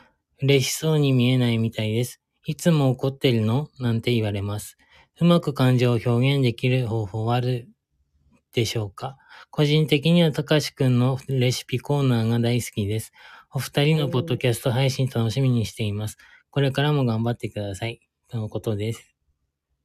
[0.41, 2.19] 嬉しそうに見えないみたいです。
[2.43, 3.69] いつも怒ってるの？
[3.79, 4.77] なんて言われます。
[5.21, 7.69] うまく感情を表現できる方法はある
[8.53, 9.18] でしょうか？
[9.51, 13.12] 個人的にはたかしくんのレシピコーナーが大好きです。
[13.51, 16.17] お二人のポッドキャスト配信楽しみにしています。
[16.51, 17.99] これからも頑張ってください。
[18.27, 18.99] とのことです。
[18.99, 19.03] う。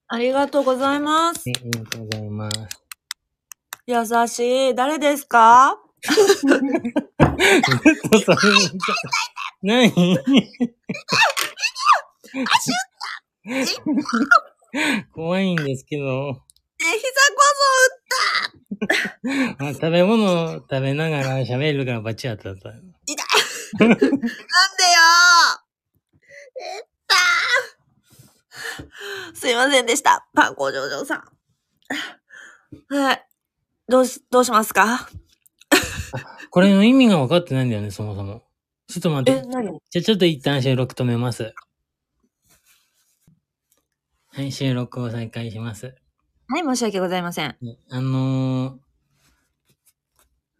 [0.08, 1.48] ありがとうございます。
[1.48, 2.84] はい、ありがとうございます。
[3.86, 4.74] 優しい。
[4.74, 5.80] 誰ですか？
[9.62, 9.90] 何？
[15.12, 16.34] 怖いんですけど、え、
[16.78, 16.88] 膝
[17.34, 17.42] こ
[19.64, 22.60] あ食べ物を食べながら喋るからバチ当たった。
[22.62, 24.10] そなんでよ
[26.60, 27.16] えった
[29.34, 30.26] すいませんでした。
[30.34, 32.94] パン工場長さん。
[32.94, 33.26] はい。
[33.88, 35.08] どうし、どうしますか？
[36.50, 38.44] これの意味が分かってないんだよね、そもそも。
[38.88, 39.46] ちょっと待っえ、て。
[39.48, 39.80] 何？
[39.90, 41.52] じゃあちょっと一旦収録止めます。
[44.28, 45.94] はい、収録を再開します。
[46.48, 47.56] はい、申し訳ございません。
[47.62, 48.78] ねあのー、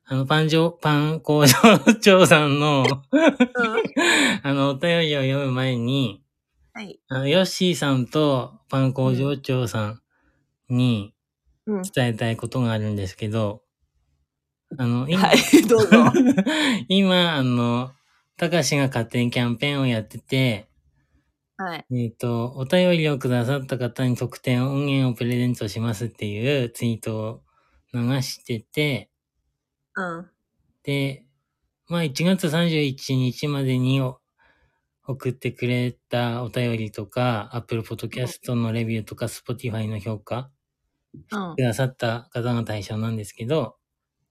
[0.07, 1.55] あの、パン場、パン工場
[2.01, 2.85] 長さんの、
[4.43, 6.23] あの、お便りを読む前に、
[6.73, 6.99] はい。
[7.09, 10.01] あの、ヨッシーさんとパン工場長さん
[10.69, 11.15] に
[11.67, 11.83] うん。
[11.83, 13.63] 伝えたいことがあるんですけど、
[14.77, 16.13] あの、今、はい、どうぞ。
[16.89, 17.93] 今、あの、
[18.37, 20.69] たかしが勝手にキャンペーンをやってて、
[21.57, 21.87] はい。
[21.93, 27.45] えっ、と、お便りをくださった方に特典音源をプレゼントしますっていうツイートを
[27.95, 29.11] 流してて、
[29.97, 30.31] うん。
[30.85, 31.25] で、
[31.89, 34.21] まあ1月31日までにお
[35.07, 40.51] 送ってくれたお便りとか、Apple Podcast のレビューとか、Spotify の評価
[41.31, 41.63] うんく。
[41.63, 43.77] ださった方が対象なんですけど、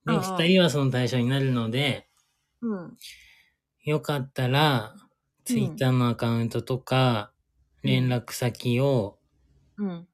[0.06, 2.10] で、二人はその対象になるので、
[2.62, 2.98] うん。
[3.84, 4.96] よかったら、
[5.46, 7.32] Twitter のアカウントとか、
[7.84, 9.20] うん連絡先を、
[9.78, 10.08] うん。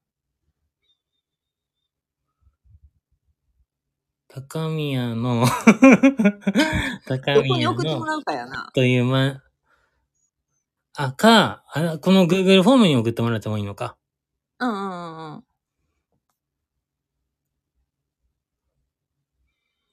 [4.26, 5.46] 高宮の、
[7.06, 8.70] 高どこに宮送ってもの、らうかやな。
[8.74, 9.40] という、ま、
[10.94, 13.96] あ、か、あこの Google フォームに送ってもらってもいいのか。
[14.58, 14.84] うんうんう
[15.30, 15.44] んうん。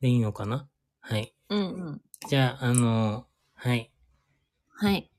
[0.01, 0.67] でいいのかな？
[0.99, 1.33] はい。
[1.49, 2.01] うんうん。
[2.27, 3.91] じゃあ、あの、はい。
[4.69, 5.09] はい。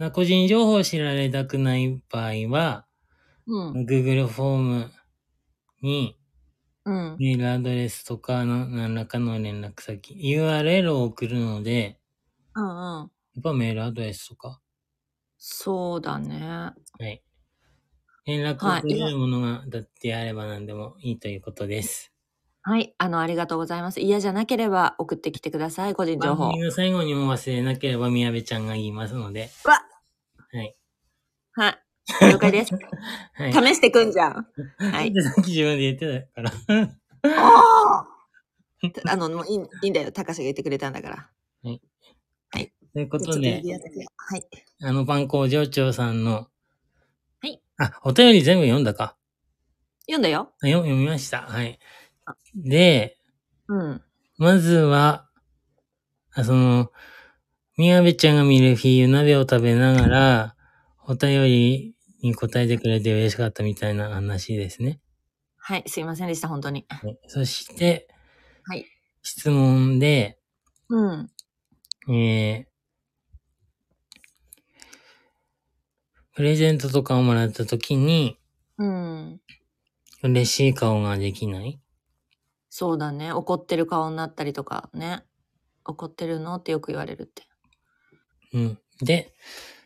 [0.00, 2.86] な個人情報を知られたくない場合は、
[3.46, 3.84] うん。
[3.84, 4.90] Google フォーム
[5.82, 6.16] に
[6.86, 7.16] うん。
[7.18, 12.00] メールアドレスとかの何らかの連絡先、URL を送るので、
[12.54, 13.10] うんうん。
[13.34, 14.60] やっぱメールアドレスとか、
[15.36, 16.40] そうだね。
[16.40, 17.22] はい。
[18.24, 22.12] 連絡を取れるものがだってあれば何でもいいということです。
[22.62, 22.94] はい。
[22.98, 24.00] あの、ありがとうございます。
[24.00, 25.94] 嫌じゃなければ送ってきてください。
[25.94, 26.64] 個人情報番組。
[26.64, 29.82] の最後にも忘れなければ宮部ちゃんが言いますので、わ
[30.52, 30.76] はい。
[31.52, 32.32] はい。
[32.32, 32.74] 了解です。
[33.34, 33.52] はい。
[33.52, 34.46] 試してくんじゃん。
[34.78, 35.12] はい。
[35.12, 37.36] で さっき自分で言ってたから。
[37.36, 38.06] あ
[39.08, 40.10] あの、もういいいいんだよ。
[40.10, 41.30] 高志が言ってくれたんだから。
[42.92, 43.62] ということちょっとで、
[44.16, 44.44] はい。
[44.82, 46.48] あの、パン工場長さんの、
[47.40, 47.62] はい。
[47.78, 49.16] あ、お便り全部読んだか。
[50.06, 50.52] 読んだよ。
[50.60, 51.42] 読みました。
[51.42, 51.78] はい。
[52.56, 53.16] で、
[53.68, 54.02] うん。
[54.38, 55.28] まずは、
[56.32, 56.90] あその、
[57.80, 60.54] 宮部ちゃんがミルフィーユ鍋を食べながら、
[61.06, 65.00] お便りに答えてくれて嬉しかったみたいな話ですね。
[65.56, 65.84] はい。
[65.86, 66.48] すいませんでした。
[66.48, 66.84] 本当に。
[66.90, 68.06] はいそして、
[68.64, 68.84] はい。
[69.22, 70.38] 質問で、
[70.90, 71.30] うん。
[72.14, 72.70] えー、
[76.34, 78.38] プレゼントとかをもらった時に、
[78.76, 79.40] うん。
[80.22, 81.80] 嬉しい顔ができない？
[82.68, 83.32] そうだね。
[83.32, 85.24] 怒ってる顔になったりとかね。
[85.86, 86.56] 怒ってるの？
[86.56, 87.44] ってよく言われるって。
[88.52, 88.78] うん。
[89.02, 89.32] で、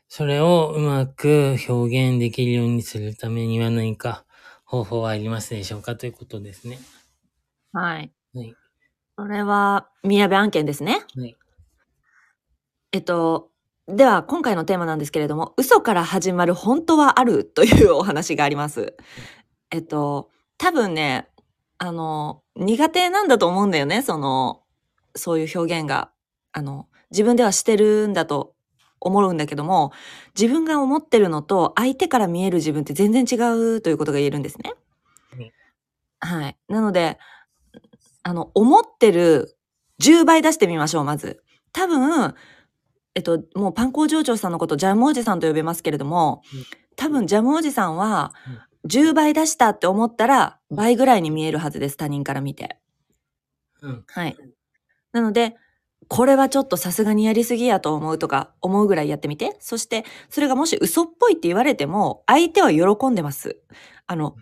[0.09, 4.25] それをうまく表現できるようにするためには何か
[4.65, 6.79] 方法はありますでしょうかということですね。
[7.73, 8.13] はい。
[8.35, 8.55] はい。
[9.17, 11.05] それは、宮部案件ですね。
[11.17, 11.37] はい。
[12.93, 13.51] えっと、
[13.87, 18.97] では、今回のテーマなんですけれども、嘘から始まる本当はあるというお話があります。
[19.71, 21.29] えっと、多分ね、
[21.79, 24.63] あの、苦手なんだと思うんだよね、その、
[25.17, 26.13] そういう表現が。
[26.53, 28.54] あの、自分ではしてるんだと
[29.01, 29.93] 思うんだけども、
[30.39, 33.37] 自分が思ってるのと相手から見える自分って全然違
[33.77, 34.73] うということが言えるんですね。
[35.39, 35.51] うん
[36.21, 36.57] はい。
[36.69, 37.19] なので、
[38.23, 39.59] あの、思ってる
[40.03, 41.43] 10倍出してみましょう、まず。
[41.73, 42.35] 多分、
[43.15, 46.65] えっと、もうパン工場長さんのことジャムおじさんと呼べますけれどもうん、
[46.97, 48.33] 多分ジャムおじさんは
[48.89, 52.79] 10倍出したって思ったらうん倍ぐらいに見えるはずです、他人から見て。
[53.83, 54.05] うん。
[54.09, 54.37] はい。
[55.13, 55.57] なので、
[56.09, 59.57] これはちょっとさすがにやりすぎやと思うとか思うぐらいやってみて。
[59.61, 63.61] そして、それがもし嘘っぽいって言われても、相手は喜んでます。
[64.07, 64.37] あの、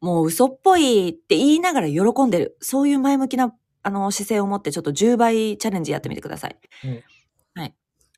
[0.00, 2.56] もう嘘っぽいって言いながら喜んでる。
[2.60, 6.56] そういう前向きな、あの、姿勢を持ってちょっと10倍チャレンジやってみてください。
[6.84, 7.02] うん
[7.54, 7.74] はい。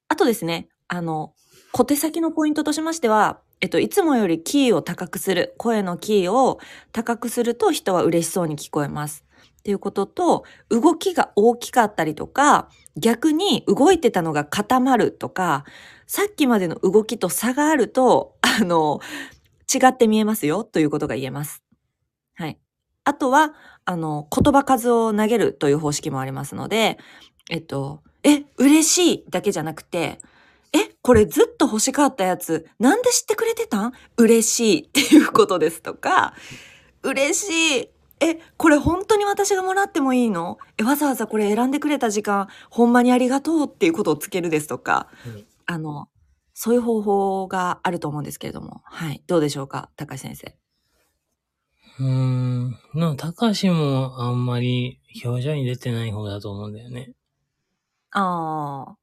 [0.08, 1.34] あとですね、あの、
[1.72, 5.54] 小手先のポイントとしましては、えっと、いつもよりキーを高くする。
[5.56, 6.58] 声のキーを
[6.92, 9.24] 高くすると人は嬉しそうに聞こえます。
[9.60, 15.64] っていうことと、動きが大きかったりとか、逆に動いてたのが固まるとか、
[16.06, 19.00] さっきまでの動きと差があると、あの、
[19.72, 21.62] 違って見えますよということが言えます。
[22.34, 22.58] はい。
[23.04, 26.98] あとは、あの、言葉数を投げるという方式もありますので、
[27.48, 30.20] えっと、え、嬉しいだけじゃなくて、
[30.72, 33.92] え、これずっと欲しかったやつ、なんで知ってくれてたん？
[34.16, 36.34] 嬉しいっていうことですとか、
[37.02, 37.88] 嬉しい。
[38.20, 40.58] え、これ本当に私がもらってもいいの？
[40.78, 46.08] え、わざわざこれ選んでくれた時間、ほんまにありがとうっていうことをつけるですとか、うんあの、
[46.52, 49.22] そういう方法があると思うんですけれども、はい。
[49.26, 49.90] どうでしょうか？
[49.96, 50.54] 高橋先生。
[52.00, 52.78] うーん。
[52.94, 57.12] な、高しもあんまり表情に出てない方だと思うんだよね。
[58.10, 58.96] ああ。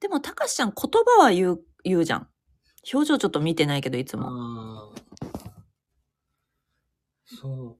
[0.00, 2.28] でも、高橋ちゃん言葉は言う、言うじゃん。
[2.92, 4.92] 表情ちょっと見てないけど、いつも。
[7.40, 7.78] そ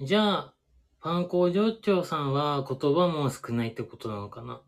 [0.00, 0.06] う。
[0.06, 0.54] じゃあ、
[1.00, 4.62] パン工場長さんは言葉も少ないってことなのかな？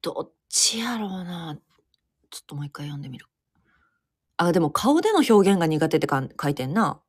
[0.00, 1.58] どっちやろうな。
[2.30, 3.26] ちょっともう一回読んでみる。
[4.36, 7.00] あ、でも顔での表現が苦手ってか書いてんな。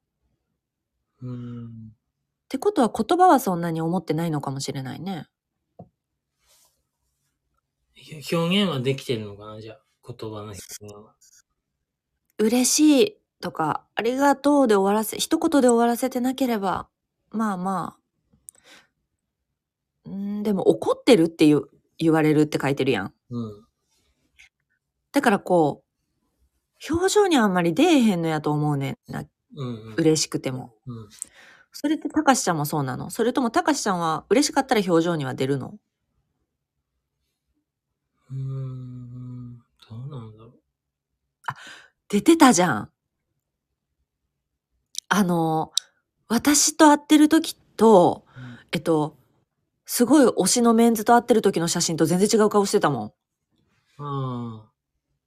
[1.21, 1.67] うーん。
[1.67, 1.69] っ
[2.49, 5.27] てことは言葉はそんなに思ってないのかもしれないね。
[7.95, 9.61] ひ表現はできてるのかな？
[9.61, 11.15] じゃあ、言葉の表現は。
[12.37, 16.87] 嬉しいとか、ありがとうで終わらせ、一言で終わらせてなければ、
[17.29, 17.97] まあま
[20.05, 20.09] あ。
[20.09, 23.13] んーでも怒ってるって言う言われるって書いてるやん。
[23.29, 23.65] うん。
[25.11, 25.83] だからこ
[26.89, 29.23] う、表情にあんまり出えへんのやと思うねんな。
[29.55, 29.93] うん、うん。
[29.97, 30.73] 嬉しくても。
[30.87, 31.09] うん。
[31.73, 33.09] それってたかしちゃんもそうなの？
[33.09, 35.75] それともたかしちゃんは嬉しかったら表情には出るの？
[38.31, 39.57] うーん。
[39.89, 40.53] どうなんだろう。
[42.09, 42.92] 出てたじゃん。
[45.15, 45.71] あの、
[46.27, 48.25] 私と会ってる時と、
[48.71, 49.15] えっと、
[49.85, 53.13] すごい推しのメンズと会ってる時の写真と全然違う顔してたも
[53.99, 54.69] あん。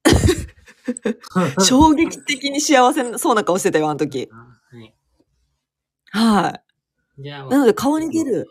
[1.62, 4.28] 衝撃的に幸せそうな顔してたよ、あの時。
[4.32, 4.76] あ。
[4.76, 4.94] はい。
[6.10, 6.62] は
[7.20, 7.48] じゃあ、い。
[7.48, 8.48] なので顔に出る。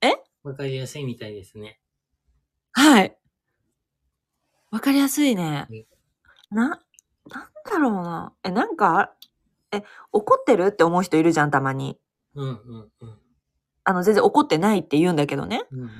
[0.00, 0.14] え？
[0.42, 1.78] わかりやすいみたいですね。
[2.72, 3.18] はい。
[4.70, 6.56] わかりやすいねうん。
[6.56, 6.78] な、なん
[7.70, 8.32] だろうな。
[8.44, 9.12] え、なんか、
[9.72, 10.66] え、怒ってる？
[10.68, 11.98] って思う人いるじゃん、たまに。
[12.34, 13.18] うんうんうん。
[13.84, 15.62] あの、全然怒ってないって言うんだけどね。
[15.70, 15.90] うんうん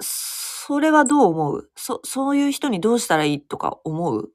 [0.00, 1.70] それはどう思う？
[1.76, 4.32] そ、そういう人にどうしたらいいとか思う？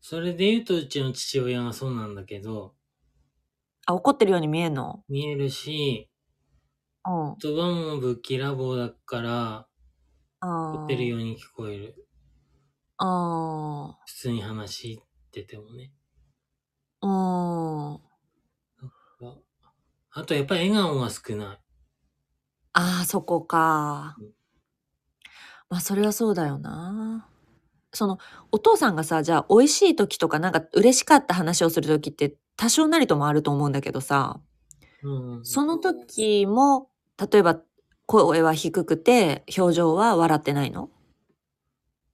[0.00, 2.74] それで言うと、うちの父親はそうなんだけど、
[3.86, 5.04] あ、怒ってるように見えんの？
[5.08, 6.10] 見えるし、
[7.06, 7.36] うん。
[7.40, 9.68] 言葉もぶっきらぼうだから、
[10.40, 11.94] あ怒ってるように聞こえる。
[12.98, 15.92] あ普通に話しててもね。
[17.06, 18.00] あ。
[19.22, 19.34] うん。
[20.12, 21.58] あと、やっぱり笑顔が少ない。
[22.72, 24.32] ああ、そこかうん。
[25.70, 27.28] まあ、それはそうだよな。
[27.92, 28.18] その、
[28.52, 34.40] お父さんがさ、じゃあ、美味しい時とか、なんか嬉しかった話をする時って、多少なりともあると思うんだけどさ、
[35.02, 36.90] うんうん、その時も、
[37.30, 37.60] 例えば、
[38.06, 40.90] 声は低くて、表情は笑ってないの？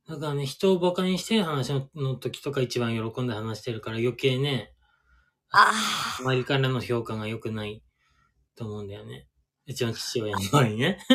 [0.09, 4.73] だからね、人を馬鹿にしてる話のの時とか一番喜んで話してるから余計ね、
[5.53, 5.73] あ
[6.21, 7.83] 周りからの評価が良くない
[8.57, 9.27] と思うんだよね。
[9.67, 10.99] うちの父親の 場合ね。
[11.09, 11.13] あ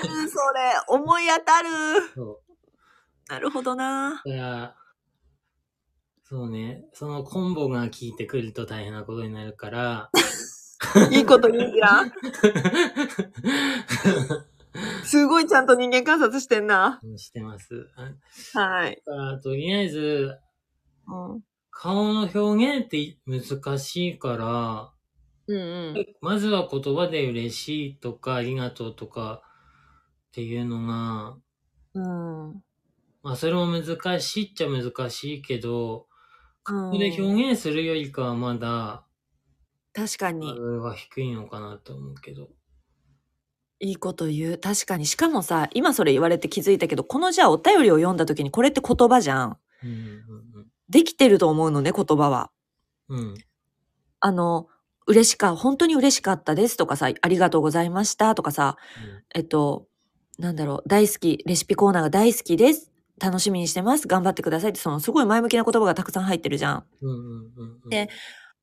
[0.00, 0.72] る、それ。
[0.88, 1.68] 思い当たる。
[2.14, 2.40] そう。
[3.28, 4.10] なるほどな。
[4.10, 4.76] だから、
[6.24, 10.10] そうね、そのコンボが効いてくると大変なことになるから、
[11.10, 12.12] いいこと言うじゃん。
[15.04, 17.00] すごいちゃんと人間観察してんな。
[17.16, 17.88] してます。
[18.54, 19.02] はい。
[19.06, 20.38] だからとりあえず、
[21.06, 21.40] うん。
[21.80, 24.92] 顔の表現って難しいから、
[25.46, 26.06] うんうん。
[26.20, 31.36] まずは言葉で嬉しいとかありがとうとかっていうのが、
[31.94, 32.62] うん。
[33.22, 36.08] まあそれも難しいっちゃ難しいけど、
[36.64, 39.04] こここで表現するよりかはまだ、
[39.92, 42.48] 確かに、ドルは低いのかなと思うけど。
[43.78, 44.58] いいこと言う。
[44.58, 45.06] 確かに。
[45.06, 49.58] しかもさ、今それ言われて気づいたけど、このじゃあお便りを読んだ時にこれって言葉じゃん。
[49.84, 52.50] うんできてると思うのね、言葉は。
[53.08, 53.24] うんうん。
[53.26, 53.34] うん。
[54.20, 54.66] あの、
[55.06, 58.76] 嬉しか、本当に嬉しかったですとかさ、ありがとうございましたとかさ、
[59.34, 59.86] えっと、
[60.38, 62.92] なんだろう、大好き、レシピコーナーが大好きです。
[63.20, 64.06] 楽しみにしてます。
[64.06, 66.84] 頑張ってくださいって、そのすごい前向きな言葉がたくさん入ってるじゃん。
[67.02, 67.88] うんうんうんうん。
[67.88, 68.08] で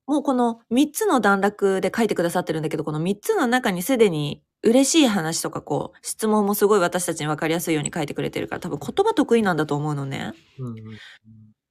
[0.06, 10.32] もうこの3つの段落で書いてくださってるんだけど、この3つの中にすでに嬉しい話とかこう、質問もすごい私たちに分かりやすいように書いてくれてるから、多分言葉得意なんだと思うのね。
[10.58, 10.76] うんうん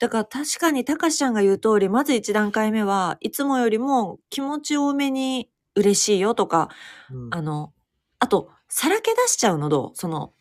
[0.05, 6.69] だから確かにたかしちゃんが言う通り、まず1段階目はいつもよりも気持ち多めに嬉しいよとか、
[7.11, 7.33] うん。
[7.33, 7.73] あの、
[8.19, 10.33] あと、さらけ出しちゃうのどうその、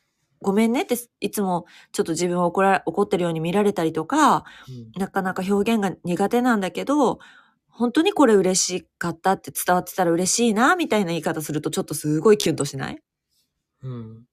[0.43, 7.21] ごめんねっていつもちょっと自分を怒ら怒ってるように見られたりとか、うんなかなか表現が苦手なんだけど、
[7.71, 12.99] 本当にこれ嬉しかったって伝わってたら嬉しいな、みたいな言い方するとちょっとすごいキュンとしない？
[13.83, 14.25] うん。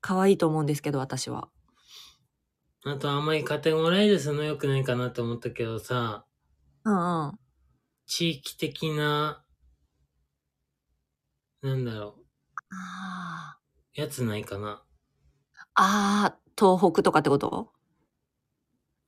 [0.00, 1.50] 可愛いと思うんですけど、私は。
[2.84, 6.24] あとあんまりカテゴライズするの良くないかなと思ったけどさ、
[6.84, 7.38] うんうん。
[8.06, 9.44] 地域的な、
[11.62, 12.16] なんだろ
[12.72, 13.58] あ
[13.96, 14.82] う、やつないかな。
[15.74, 17.70] あー、東北とかってこと？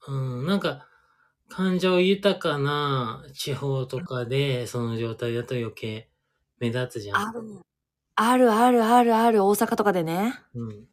[0.07, 0.13] う
[0.43, 0.87] ん、なんか、
[1.49, 6.11] 感情豊かな地方とかで、その状態だと余計
[6.59, 7.29] 目立つじゃん。
[7.29, 7.61] あるね。
[8.17, 10.35] あるあるあるある、大阪とかでね。
[10.55, 10.89] うん。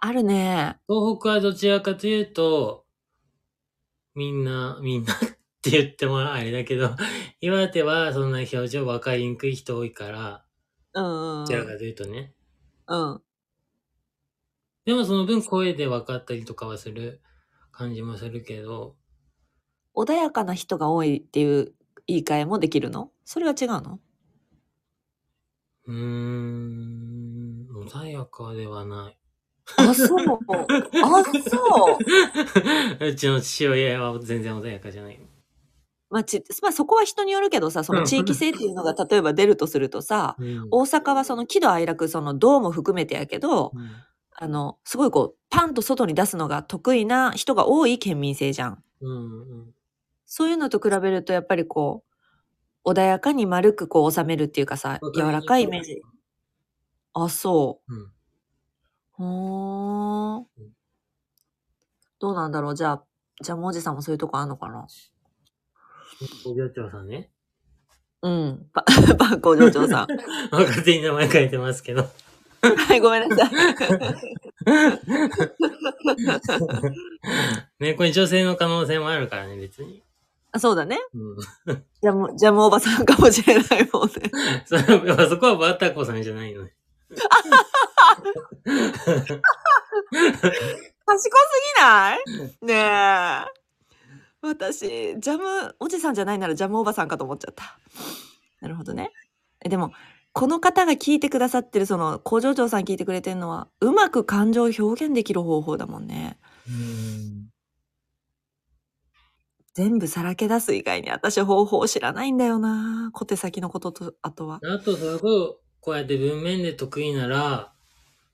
[0.00, 0.78] あるね。
[0.88, 2.86] 東北はどちらかというと、
[4.14, 5.18] みんな、みんな っ
[5.62, 6.90] て言ってもあれだけど、
[7.40, 10.44] 岩手はそんな表情分かりにくい人多いから、
[10.94, 11.44] うんうんうん。
[11.46, 12.34] どちらかというとね。
[12.86, 13.22] うん。
[14.84, 17.22] でもその分声で分かったりとかはする
[17.72, 18.96] 感じもするけど、
[19.94, 21.74] 穏やかな人が多いっていう
[22.08, 23.12] 言い換えもできるの？
[23.24, 24.00] それは違うの？
[25.84, 29.19] うーん、穏やかではない。
[29.76, 30.08] あ、そう。
[31.02, 31.98] あ、そ
[33.00, 33.06] う。
[33.06, 35.20] うちの父親は全然穏やかじゃない。
[36.10, 43.90] まあ、ち、まあ、そこは人によるけどさ、その地域性っていうのが例えば出るとするとさ、うん大阪はその喜怒哀楽、その道も含めてやけど、うん
[44.42, 48.82] あの、すごいこう、パンと外に出すのが得意な人が多い県民性じゃん。
[49.00, 49.74] うんうん
[50.32, 52.04] そういうのと比べると、やっぱりこ
[52.84, 56.02] う、穏やかに丸くこう収めるっていうかさ、柔らかいイメージ。。
[57.14, 58.12] あ、そうん。
[59.20, 59.22] う。
[59.22, 60.44] ほー。
[62.20, 63.04] どうなんだろうじゃあ、
[63.42, 64.86] じゃあ、もじさんもそういうとこあんのかな？
[66.44, 67.30] 工業長さんね。
[68.22, 68.66] うん。
[68.72, 68.84] パ
[69.18, 70.08] パン工場長さん。
[70.52, 72.04] 勝手に名前書いてますけど。
[72.62, 73.50] はい、ごめんなさい。
[77.82, 80.02] ね、これ女性の可能性もあるからね、別に。
[80.52, 80.98] あそうだね。
[81.14, 81.36] うん。
[82.02, 84.12] ジャム、ジャムおばさんかもしれないもんね。
[84.66, 84.82] それ
[85.28, 86.74] そこはバタコさんじゃないのね。
[91.06, 92.18] 賢すぎない？
[92.62, 93.60] ねえ。
[94.42, 97.78] 私、ジャム、おじさんじゃないならジャムおばさんかと思っちゃった。
[98.60, 99.10] なるほどね。
[99.64, 99.92] えでも、
[100.32, 106.38] この方が聞いてくださってる、その、工場長さん聞いてくれてるのは、うまく感情を表現できる方法だもんね。
[106.68, 107.50] うん。
[109.74, 114.60] 全部さらけ出す以外に私方法を知らないんだよな小手先のことと、あとは。
[114.62, 117.72] あと、そこ、こうやって文面で得意なら、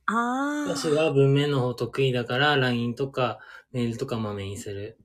[0.07, 3.39] あ私は文面の方得意だから、LINE とか
[3.73, 4.99] メールとかまめにする。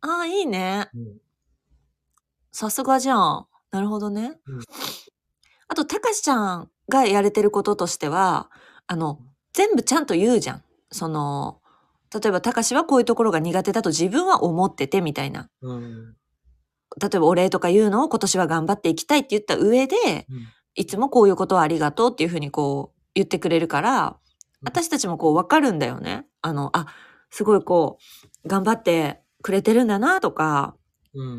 [0.00, 0.08] あ。
[0.08, 0.88] ああ、いいね。
[0.94, 1.18] うん。
[2.52, 3.46] さすがじゃん。
[3.70, 4.38] なるほどね。
[4.46, 4.60] うん
[5.72, 8.50] あと、たかしちゃんがやれてることとしては、
[8.88, 9.20] あの、
[9.52, 10.64] 全部ちゃんと言うじゃん。
[10.90, 11.60] その、
[12.12, 15.48] 例えば、たかしはこういうところが苦手だと自分は思っててみたいな。
[15.62, 16.16] うん。
[17.00, 24.16] 例えば、お礼とか言うのを今年は頑張っていきたいって言った上で、うんいつもこういうことはありがとうっていうふうにこう言ってくれるから、
[24.62, 26.26] 私たちもこう分かるんだよね。
[26.42, 26.86] あの、あ、
[27.30, 27.98] すごいこ
[28.44, 30.76] う、頑張ってくれてるんだなとか、
[31.12, 31.26] うん。
[31.26, 31.32] う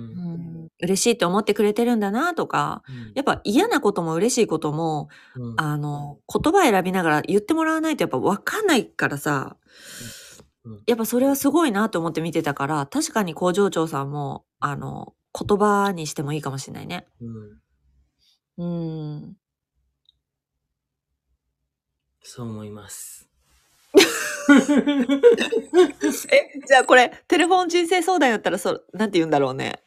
[0.66, 9.56] ん、嬉しいって思ってくれてるんだなとか、うんやっぱ嫌なことも嬉しいことも、うんあの、言葉選びながら言ってもらわないとやっぱ分かんないからさ
[10.64, 17.08] うん、やっぱそれはすごいなと思って見てたから、確かに工場長さんも、あの、言葉にしてもいいかもしれないね。
[17.22, 17.60] うん。
[18.62, 19.38] うん。
[22.22, 23.28] そう思います。
[26.32, 29.84] え、じゃあこれ、テレフォン人生相談やったら、そう、なんて言うんだろうね。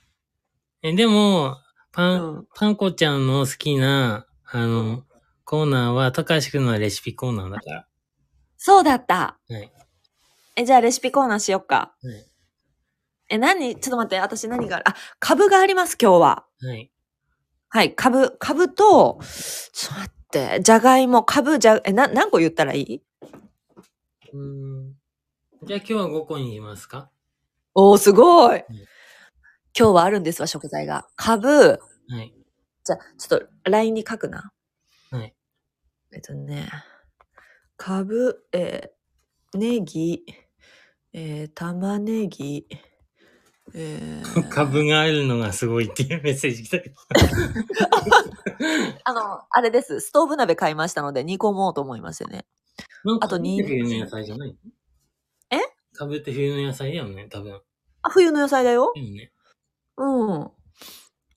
[0.82, 1.56] え、でも、
[1.92, 2.48] パン、うん。
[2.54, 5.04] パンコちゃんの好きな、あの、
[5.44, 7.86] コーナーは、たかしくんのレシピコーナーだから。
[8.56, 9.38] そうだった。
[9.48, 9.72] はい。
[10.56, 11.94] え、じゃあレシピコーナーしよっか。
[12.02, 12.26] はい。
[13.28, 13.76] え、何？
[13.76, 14.88] ちょっと待って、私何がある？
[14.88, 16.46] あ、株があります、今日は。
[16.60, 16.90] はい。
[17.74, 19.18] はい、株、株と、
[19.72, 23.02] ちょっと待って、じゃがいも、株、じゃ、え、な、何個言ったらいい？
[24.32, 24.40] うー
[24.90, 24.94] ん。
[25.64, 27.10] じゃあ今日は5個にしますか？
[27.74, 28.62] おー、すごい、ん
[29.76, 31.08] 今日はあるんですわ、食材が。
[31.16, 32.32] 株、はい。
[32.84, 34.52] じゃ、ちょっと LINE に書くな。
[35.10, 35.34] はい。
[36.12, 36.70] えっとね、
[37.76, 40.24] 株、えー、ネギ、
[41.12, 42.68] えー、玉ねぎ、
[43.72, 46.96] えー、株があるのがすごいっていうメッセージ来たけど。
[49.04, 50.00] あの、あれです。
[50.00, 52.44] ストーブ鍋買いましたので煮込もうと思いましてね。
[53.20, 54.56] あとに株って冬の野菜じゃない？
[55.50, 55.56] え？
[55.94, 57.60] 株って冬の野菜だよね、多分。
[58.02, 59.00] あ、冬の野菜だよだ。
[59.00, 59.32] よね。
[59.96, 60.50] うん。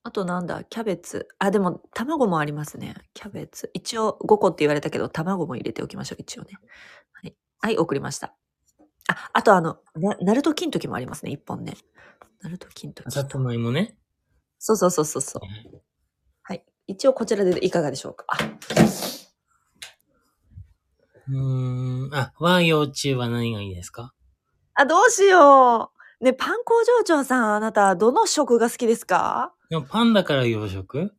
[0.04, 1.28] あとなんだ、キャベツ。
[1.40, 2.96] あ、でも卵もありますね。
[3.14, 3.72] キャベツ。
[3.74, 6.50] 一応5個って言われたけど、卵も入れておきましょう、一応ね。
[7.14, 7.36] はい。
[7.60, 8.34] はい、送りました。
[9.10, 11.76] あ、あとあの、な、ナルト金時もありますね、1本ね。
[12.42, 13.10] ナルト金時。
[13.12, 13.98] さつまいもね。
[14.60, 15.46] そうそうそうそうそう。
[15.46, 15.82] はい
[16.44, 16.66] はい。
[16.88, 18.26] 一応こちらでいかがでしょうか。
[18.30, 18.38] あ
[21.30, 22.16] うーん。
[22.16, 24.14] あ、和洋中は何がいいですか？
[24.76, 26.24] あ、どうしよう。
[26.24, 29.54] ね、パン工場長さん、あなた、どの食が好きですか？
[29.70, 31.14] でもパンだから洋食？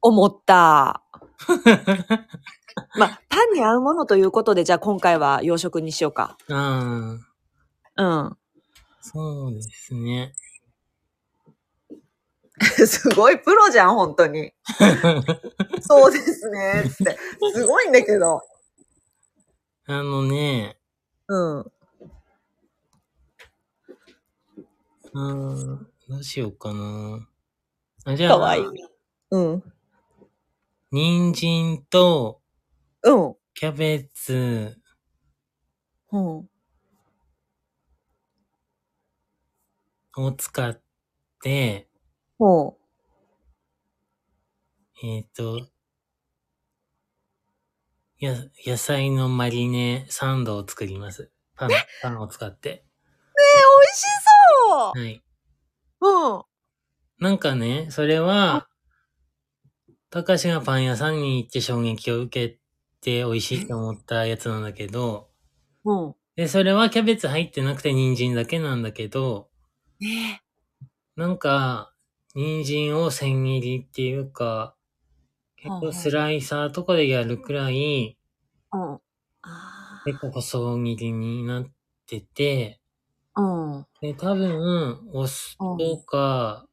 [0.00, 1.02] 思った。
[2.98, 6.36] まあ、パンに合うものということで、じゃあ今回は洋食にしようか。
[6.50, 7.18] あ
[7.96, 8.36] あ、うん。
[9.00, 10.32] そうですね。
[12.86, 14.52] すごいプロじゃん、本当に。
[15.82, 17.18] そうですね、つって。
[17.54, 18.40] すごいんだけど。
[19.86, 20.78] あのね、
[21.28, 21.58] うん。
[21.60, 27.28] うーん、どうしようかな。
[28.04, 28.64] あじゃあ、かわいい。
[29.30, 29.62] うん。
[30.90, 32.40] 人参と
[33.02, 33.34] うん。
[33.54, 34.78] キャベツ
[36.12, 36.48] うん。
[40.16, 40.80] を使っ
[41.42, 41.88] て、
[42.42, 42.76] ほ
[45.00, 45.68] えっ、と、
[48.18, 48.34] や、
[48.66, 51.30] 野菜のマリネサンドを作ります。
[51.54, 51.70] パン、
[52.02, 52.68] パンを使って。
[52.68, 52.72] う。
[52.72, 52.80] え、
[53.78, 54.06] 美味し
[54.66, 55.22] そはい。
[56.00, 56.42] ううん。
[57.24, 58.66] なんかね、それは、
[60.10, 62.58] たかしがパン屋さんに行って衝撃を受け
[63.00, 65.30] て美味しいと思ったやつなんだけど、
[65.84, 66.14] うん。
[66.34, 69.48] で、それはキャベツ入ってなくて人参だけなんだけど、
[70.00, 70.40] え
[71.14, 71.91] なんか、
[72.34, 74.74] 人参を千切りっていうか、
[75.56, 78.18] 結構スライサーとかでやるくらい、
[78.72, 79.00] うん。
[79.42, 81.66] あ結構細切りになっ
[82.06, 82.80] てて、
[83.34, 83.42] あ。
[83.42, 83.86] うん。
[84.00, 86.66] で、多分、お酢とか、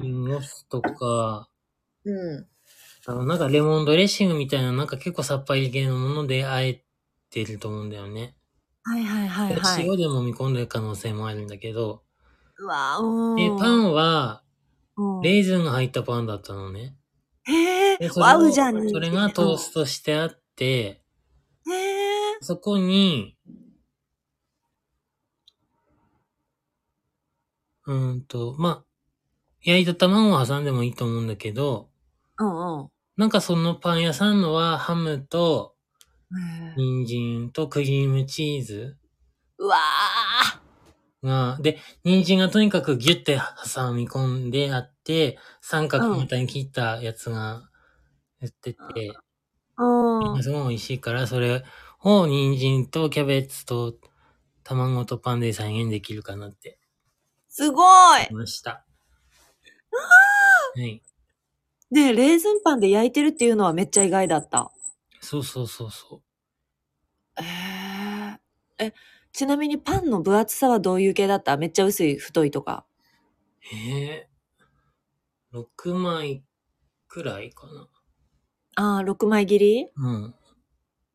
[0.00, 1.48] リンゴ酢とか、
[2.04, 2.46] うん。
[3.06, 6.84] あの、なんかレモンドレッシングみたいな、なんか結構さっぱり系のもので和え
[7.30, 8.36] てると思うんだよね。
[8.84, 9.86] はいはいはいはい。
[9.86, 12.02] 塩でもみ込んでる可能性もあるんだけど、
[12.60, 13.36] うわうん。
[13.36, 14.42] で、パンは、
[14.96, 16.94] うん、レーズンが入ったパンだったのね。
[17.44, 18.90] へえで、それを合うじゃん。
[18.90, 21.02] それがトーストしてあって、
[21.64, 21.72] ト。
[21.72, 23.36] へえそこに、
[27.86, 28.84] うーんと、まあ、
[29.62, 31.90] 焼いた卵を挟んでもいいと思うんだけど、
[32.38, 32.88] うんうん。
[33.16, 35.74] なんかそのパン屋さんのはハムと
[36.76, 38.96] 人参とクリームチーズ
[39.58, 39.76] うわ
[41.22, 43.38] が、で、人参がとにかくギュッて
[43.74, 47.68] 挟み込んであって、三角みたいに切ったやつが
[48.40, 50.42] 売ってて、ーうん。
[50.42, 51.64] すごい美味しいから、それ
[52.02, 53.94] を人参とキャベツと
[54.64, 56.78] 卵とパンで再現できるかなって
[57.48, 57.82] すご
[58.18, 58.84] いました。
[60.76, 61.02] はい。
[61.90, 64.70] で、レーズンパンで焼いてるっていうのはめっちゃ意外だった。
[65.20, 66.22] そうそうそうそ
[67.38, 68.94] えー、え、
[69.32, 71.56] ちなみにパンの分厚さはどういう系だった？
[71.56, 72.84] めっちゃ薄い、太いとか。
[73.72, 73.76] う。
[73.76, 76.42] えー、6枚
[77.08, 77.88] くらいかな。
[78.76, 79.88] ああ、6枚切り？
[79.96, 80.34] うん。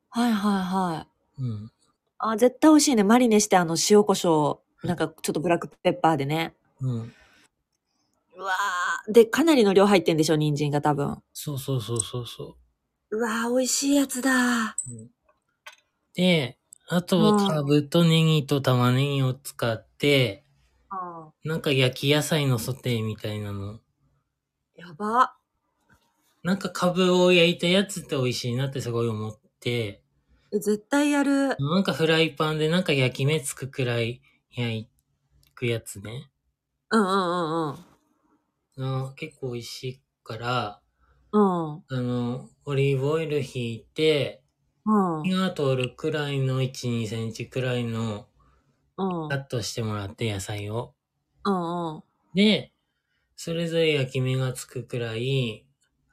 [0.09, 1.07] はいはいは
[1.39, 1.41] い。
[1.41, 1.71] うん。
[2.17, 3.03] あー絶対美味しいね。
[3.03, 6.55] マリネしてあの塩コショウなんかちょっとブラックペッパーでね。
[6.79, 7.13] うん。
[8.37, 9.11] うわー。
[9.11, 11.21] で、かなりの量入ってんでしょ、人参が多分。
[11.33, 12.57] そうそうそうそうそ
[13.11, 14.31] うわー、美味しいやつだ。
[14.31, 14.91] う。
[14.91, 15.09] うん、
[16.13, 16.57] で、
[16.87, 20.45] あとはうんかぶとネギと玉ねぎを使って、
[21.45, 23.79] なんか焼き野菜のソテーみたいなの。
[24.75, 25.37] やば。
[26.43, 30.01] なんかかぶを焼いたやつって美味しいなってすごい思って、
[30.51, 31.55] え絶対やる。
[31.59, 34.21] なんかフライパンでなんか焼き目つくくらい
[34.51, 34.89] 焼
[35.55, 36.31] くやつね。
[36.91, 37.85] うんうんうんうん。
[38.77, 40.81] あ結構美味しいから、
[41.31, 41.83] うん。
[41.89, 44.44] あの、オリーブオイル引いて、
[44.85, 44.91] う
[45.23, 45.23] ん。
[45.23, 48.29] 火が通るくらいの1、2センチくらいの
[48.97, 49.29] うん。
[49.29, 50.95] カットしてもらって野菜を。
[51.45, 52.03] うんうん。
[52.35, 52.71] で、
[53.35, 55.67] それぞれ焼き目がつくくらい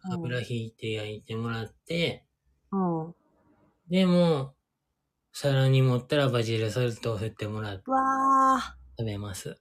[0.05, 2.27] うん油引いて焼いてもらって、
[2.73, 3.15] うん。
[3.89, 4.57] でも、
[5.33, 8.73] 皿に盛ったらバジルソルトを振ってもらってわー。
[8.99, 9.61] 食べます。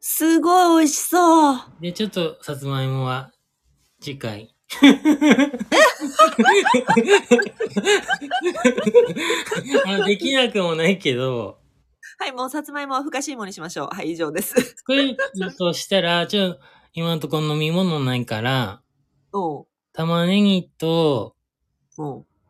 [0.00, 1.60] すごい美味しそう。
[1.80, 3.32] で、ちょっとさつまいもは
[4.00, 4.54] 次回。
[9.86, 11.58] あできなくもないけど、
[12.18, 13.94] はい、もうさつまいもはふかしいもにしましょう。
[13.94, 14.54] はい、以上です。
[14.76, 15.16] 作る
[15.58, 16.58] としたら、ちょ、
[16.92, 18.82] 今のところ飲み物ないから、
[19.32, 19.66] おう。
[19.92, 21.34] 玉ねぎと。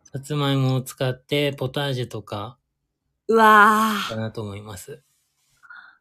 [0.05, 2.59] さつまいもを使ってポタージュとか
[3.29, 4.11] うわー。
[4.11, 5.03] かなと思います。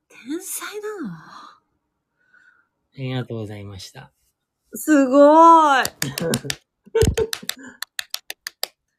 [0.09, 1.61] 天才なのあ
[2.97, 4.11] りがとうございました。
[4.73, 5.85] すごーい。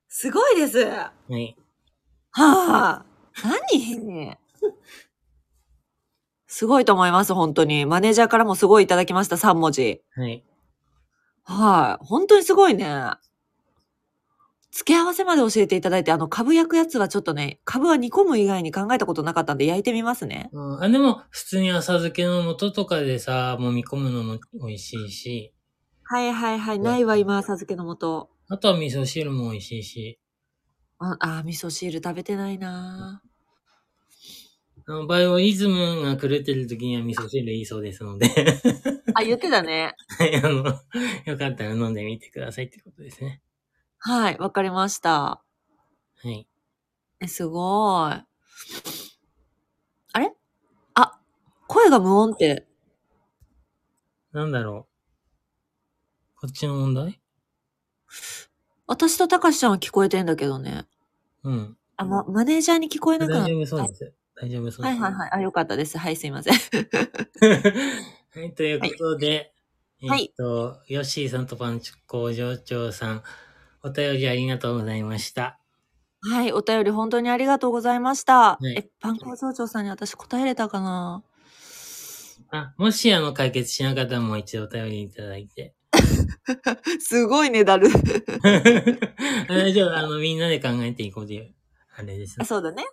[0.09, 0.85] すごいです。
[0.85, 1.57] ははい。
[2.35, 3.05] あ。
[3.43, 4.37] 何？
[6.47, 7.87] すごいと思います、本当に。
[7.87, 10.03] マネージャーからもすごいいただきました、3文字。
[10.15, 10.45] はい。
[11.45, 12.05] はい。
[12.05, 12.87] 本当にすごいね。
[14.71, 20.49] 付け合わせまで教えていただいて、あの、株焼くやつはちょっとね、株は煮込む以外に考えたことなかったんで焼いてみますね。
[20.53, 25.55] うん、あ、でも、普通に浅漬けの素とかでさ、揉み込むのも美味しいし、
[26.13, 26.79] はいはいはい。
[26.79, 28.29] ないわ、今、浅漬けの素。
[28.51, 30.21] あとは味噌汁も美味しいし、
[30.99, 33.23] あ、あ味噌汁食べてないな
[34.87, 38.29] あの、バイオリズムが狂ってる時には味噌汁いいそうですので、
[39.15, 39.95] あ、言ってたね。
[40.19, 40.65] はい、あの、
[41.25, 43.41] よかったら飲んでみてくださいってことですね。
[44.01, 45.43] はい、わかりました。
[46.23, 46.47] はい。
[47.21, 48.13] え、すごい。
[48.13, 48.27] あ
[50.19, 50.33] れ？
[50.95, 51.21] あ、
[51.69, 52.67] 声が無音って、
[54.33, 54.92] なんだろう。
[56.43, 57.21] こっちの問題？
[58.89, 60.87] 私とたかしちゃんは聞こえてんだけどね。
[61.45, 61.77] うん。
[61.97, 64.13] あ、ま、マネージャーに聞こえなくなっ大丈夫そうです。
[64.35, 64.83] 大丈夫そうです。
[64.83, 65.31] はいはいはい。
[65.35, 65.99] あ、よかったです。
[65.99, 66.55] はい、すいません。
[68.35, 69.55] はい、ということで、
[70.01, 73.23] はいえっと、ヨッシーさんとパンチ工場長さん、
[73.85, 75.61] お便りありがとうございました。
[76.23, 78.57] はい、お便り本当にありがとうございました。
[78.57, 81.23] はいえ、パン工場長さんに私答えれたかな
[82.51, 85.77] あ、もしあの解決しなかったらもう一度お便りいただいて。
[87.01, 87.89] すごいねだる。
[89.49, 91.55] 大丈夫、あの、みんなで考えていこうという、
[91.97, 92.45] あれですあ、。
[92.45, 92.85] そうだね。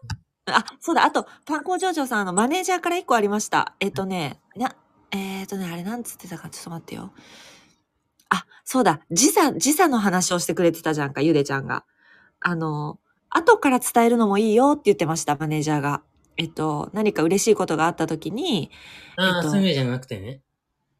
[0.45, 1.03] あ、そうだ。
[1.03, 3.75] あと、パン工場長さん、あの、マネージャーから一個ありました。
[3.79, 4.75] えっとね、な、
[5.11, 7.13] えっとね、あれなんつってたか、ちょっと待ってよ。
[8.29, 9.01] あ、そうだ。
[9.11, 11.85] 時差、時差の話をしてくれてたじゃんか、ゆでちゃんが。
[12.39, 12.99] あの、
[13.29, 16.01] 後から伝えるのもいいよって言ってました、マネージャーが。
[16.37, 18.71] えっと、何か嬉しいことがあった時に、
[19.17, 20.41] ああ、えっとすぐじゃなくてね。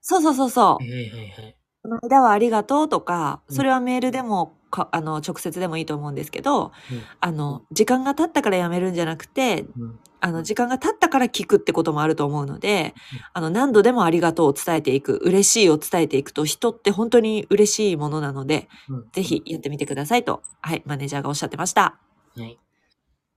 [0.01, 0.89] そうそうそうそうはい。
[0.89, 1.59] はいはいはい。
[1.90, 6.72] この間はありがとうとか、うんそれはメールでもか、あの、直接でもいいと思うんですけど、うん
[7.20, 22.00] あの、時間が経ったからやめるんじゃなくて、うんあの、時間が経ったから聞くってこともあると思うのでうん、あの、何度でもありがとうを伝えていく、嬉しいを伝えていくと、人って本当に嬉しいものなので、うんぜひやってみてくださいと、はい、マネージャーがおっしゃってました。
[22.36, 22.60] はい。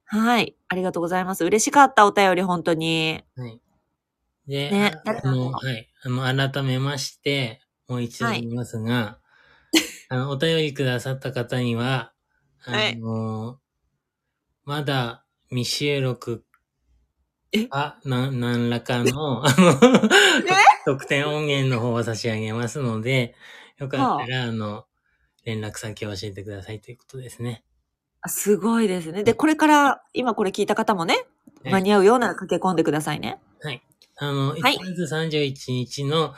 [0.05, 1.45] はい、ありがとうございます。
[1.45, 3.25] 嬉しかった、お便り、本当に。
[3.37, 3.61] はい。
[4.47, 5.89] で、ねああの、はい。
[6.05, 7.62] あの、改めまして、
[7.93, 9.19] もう一度言いますが、
[10.09, 12.15] あの、お便りくださった方には、
[12.65, 13.61] あはいの、
[14.65, 16.45] まだ未収録
[17.53, 17.67] え？
[17.71, 19.75] あ、な、何らかの、 あの、
[20.87, 23.35] 特典音源の方を差し上げますので、
[23.79, 24.87] よかったら、あの、
[25.45, 27.65] 連絡先を教えてくださいということですね。
[28.21, 29.25] あすごいですね。
[29.25, 31.27] で、これから、今これ聞いた方もね、
[31.65, 33.41] はい間に合うようなら駆け込んでくださいね。
[33.61, 33.83] はい。
[34.17, 36.35] あの、はい1月31日の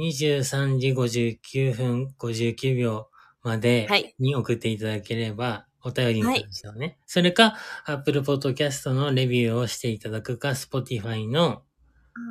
[0.00, 3.08] 23時59分59秒
[3.42, 6.98] まではいに送っていただければ、お便りに関してはね。
[7.06, 11.62] それか、Apple Podcast のレビューをしていただくか、Spotify の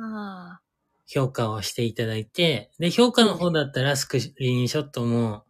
[0.02, 0.60] あ
[1.06, 5.44] 評価をしていただいて、で、評価の方だったらスクリーンショットも、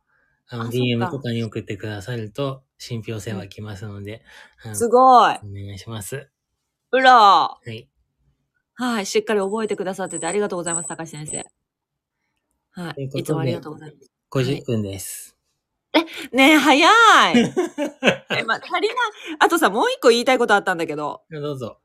[0.49, 4.23] あの、あそっか DM とかに送ってくださると、信憑性はきますので、
[4.65, 5.35] あのすごい。
[5.35, 6.31] お願いします。
[6.93, 7.89] うらはい。
[8.75, 9.07] はい。
[9.07, 11.60] しっかり覚えてくださっててありがとうございます、高橋先生。
[12.73, 13.09] はい。
[13.09, 14.11] といつもありがとうございます。
[14.31, 15.37] 50分です。
[16.33, 16.93] ねえ、早い。
[18.39, 18.97] え、ま、足りない。
[19.41, 21.23] あとさ、もう一個言いたいことあったんだけど。
[21.31, 21.79] どうぞ。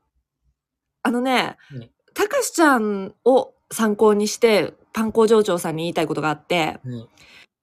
[1.02, 7.08] あのねね、たかしちゃんを参考にして、パン工場長さんに言いたいことがあって、はい。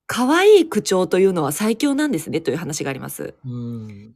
[0.06, 3.36] 可愛い口調というのは最強なんですね、という話があります。
[3.46, 4.16] うん。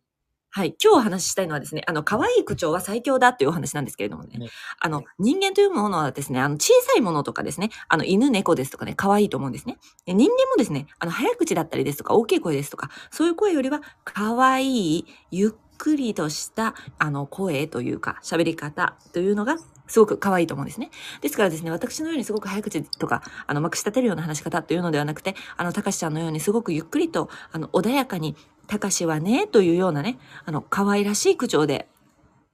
[0.50, 0.76] はい。
[0.84, 4.38] 今日お話ししたいのはですね、あの、可愛い口調は最強だというお話なんですけれどもね。
[4.40, 9.78] ねあの、人間というものはですね、あの、小さいものとかですね、あの、犬、猫ですとかね、可愛いと思うんですね。
[10.06, 20.92] で人間もですね、あの、早口だったりですとか、大きい声ですとか、そういう声よりは、可愛い、ゆっくりとした、あの、声というか、喋り方というのが、すごく可愛いと思うんですね。
[21.22, 28.36] ですからですね、私のようにすごく早口とか、あの、まくし立てるような話し方というのではなくて、あの、たかしちゃんのようにすごくゆっくりと、あの、穏やかに、
[28.68, 31.88] たかしはね、というようなね、あの、可愛らしい口調で、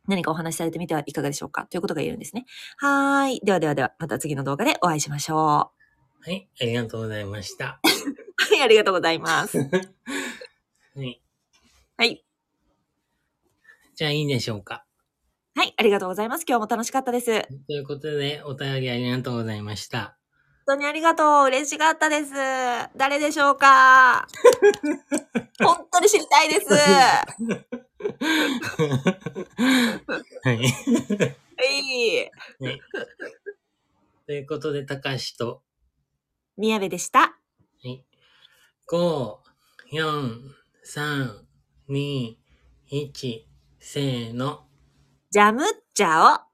[0.08, 1.66] 何かお話しされてみてはいかがでしょうか？
[1.66, 2.46] ということが言えるんですね。
[2.78, 3.40] はーい。
[3.44, 5.38] ではではでは、また次の動画でお会いしましょう。
[5.38, 5.72] は
[6.26, 6.50] はい。
[6.62, 7.80] ありがとうございました。
[8.56, 9.58] い、ありがとうございます。
[10.96, 11.22] はい。
[11.98, 12.26] はい。
[13.96, 14.86] じゃあいいでしょうか？
[15.56, 16.46] はい、ありがとうございます。
[16.48, 17.32] 今日も楽しかったです。
[17.32, 20.18] 本ということで、お便りありがとうございました。
[20.66, 21.46] 当にありがとう。
[21.46, 22.32] 嬉しかったです。
[22.96, 24.28] 誰でしょうか？
[25.64, 26.68] 本当に知りたいです。
[30.44, 30.58] はい。
[30.58, 30.64] は
[31.62, 32.32] い。
[32.60, 32.80] ね
[34.26, 35.62] ということで、たかしと、
[36.58, 37.20] 宮部でした。
[37.20, 37.36] は
[37.84, 38.06] い。
[38.90, 39.38] 5、
[39.92, 40.40] 4、
[40.86, 41.46] 3、
[41.90, 42.36] 2、
[42.92, 43.42] 1、
[43.80, 44.66] せーの。
[45.30, 46.53] ジャムっちゃお。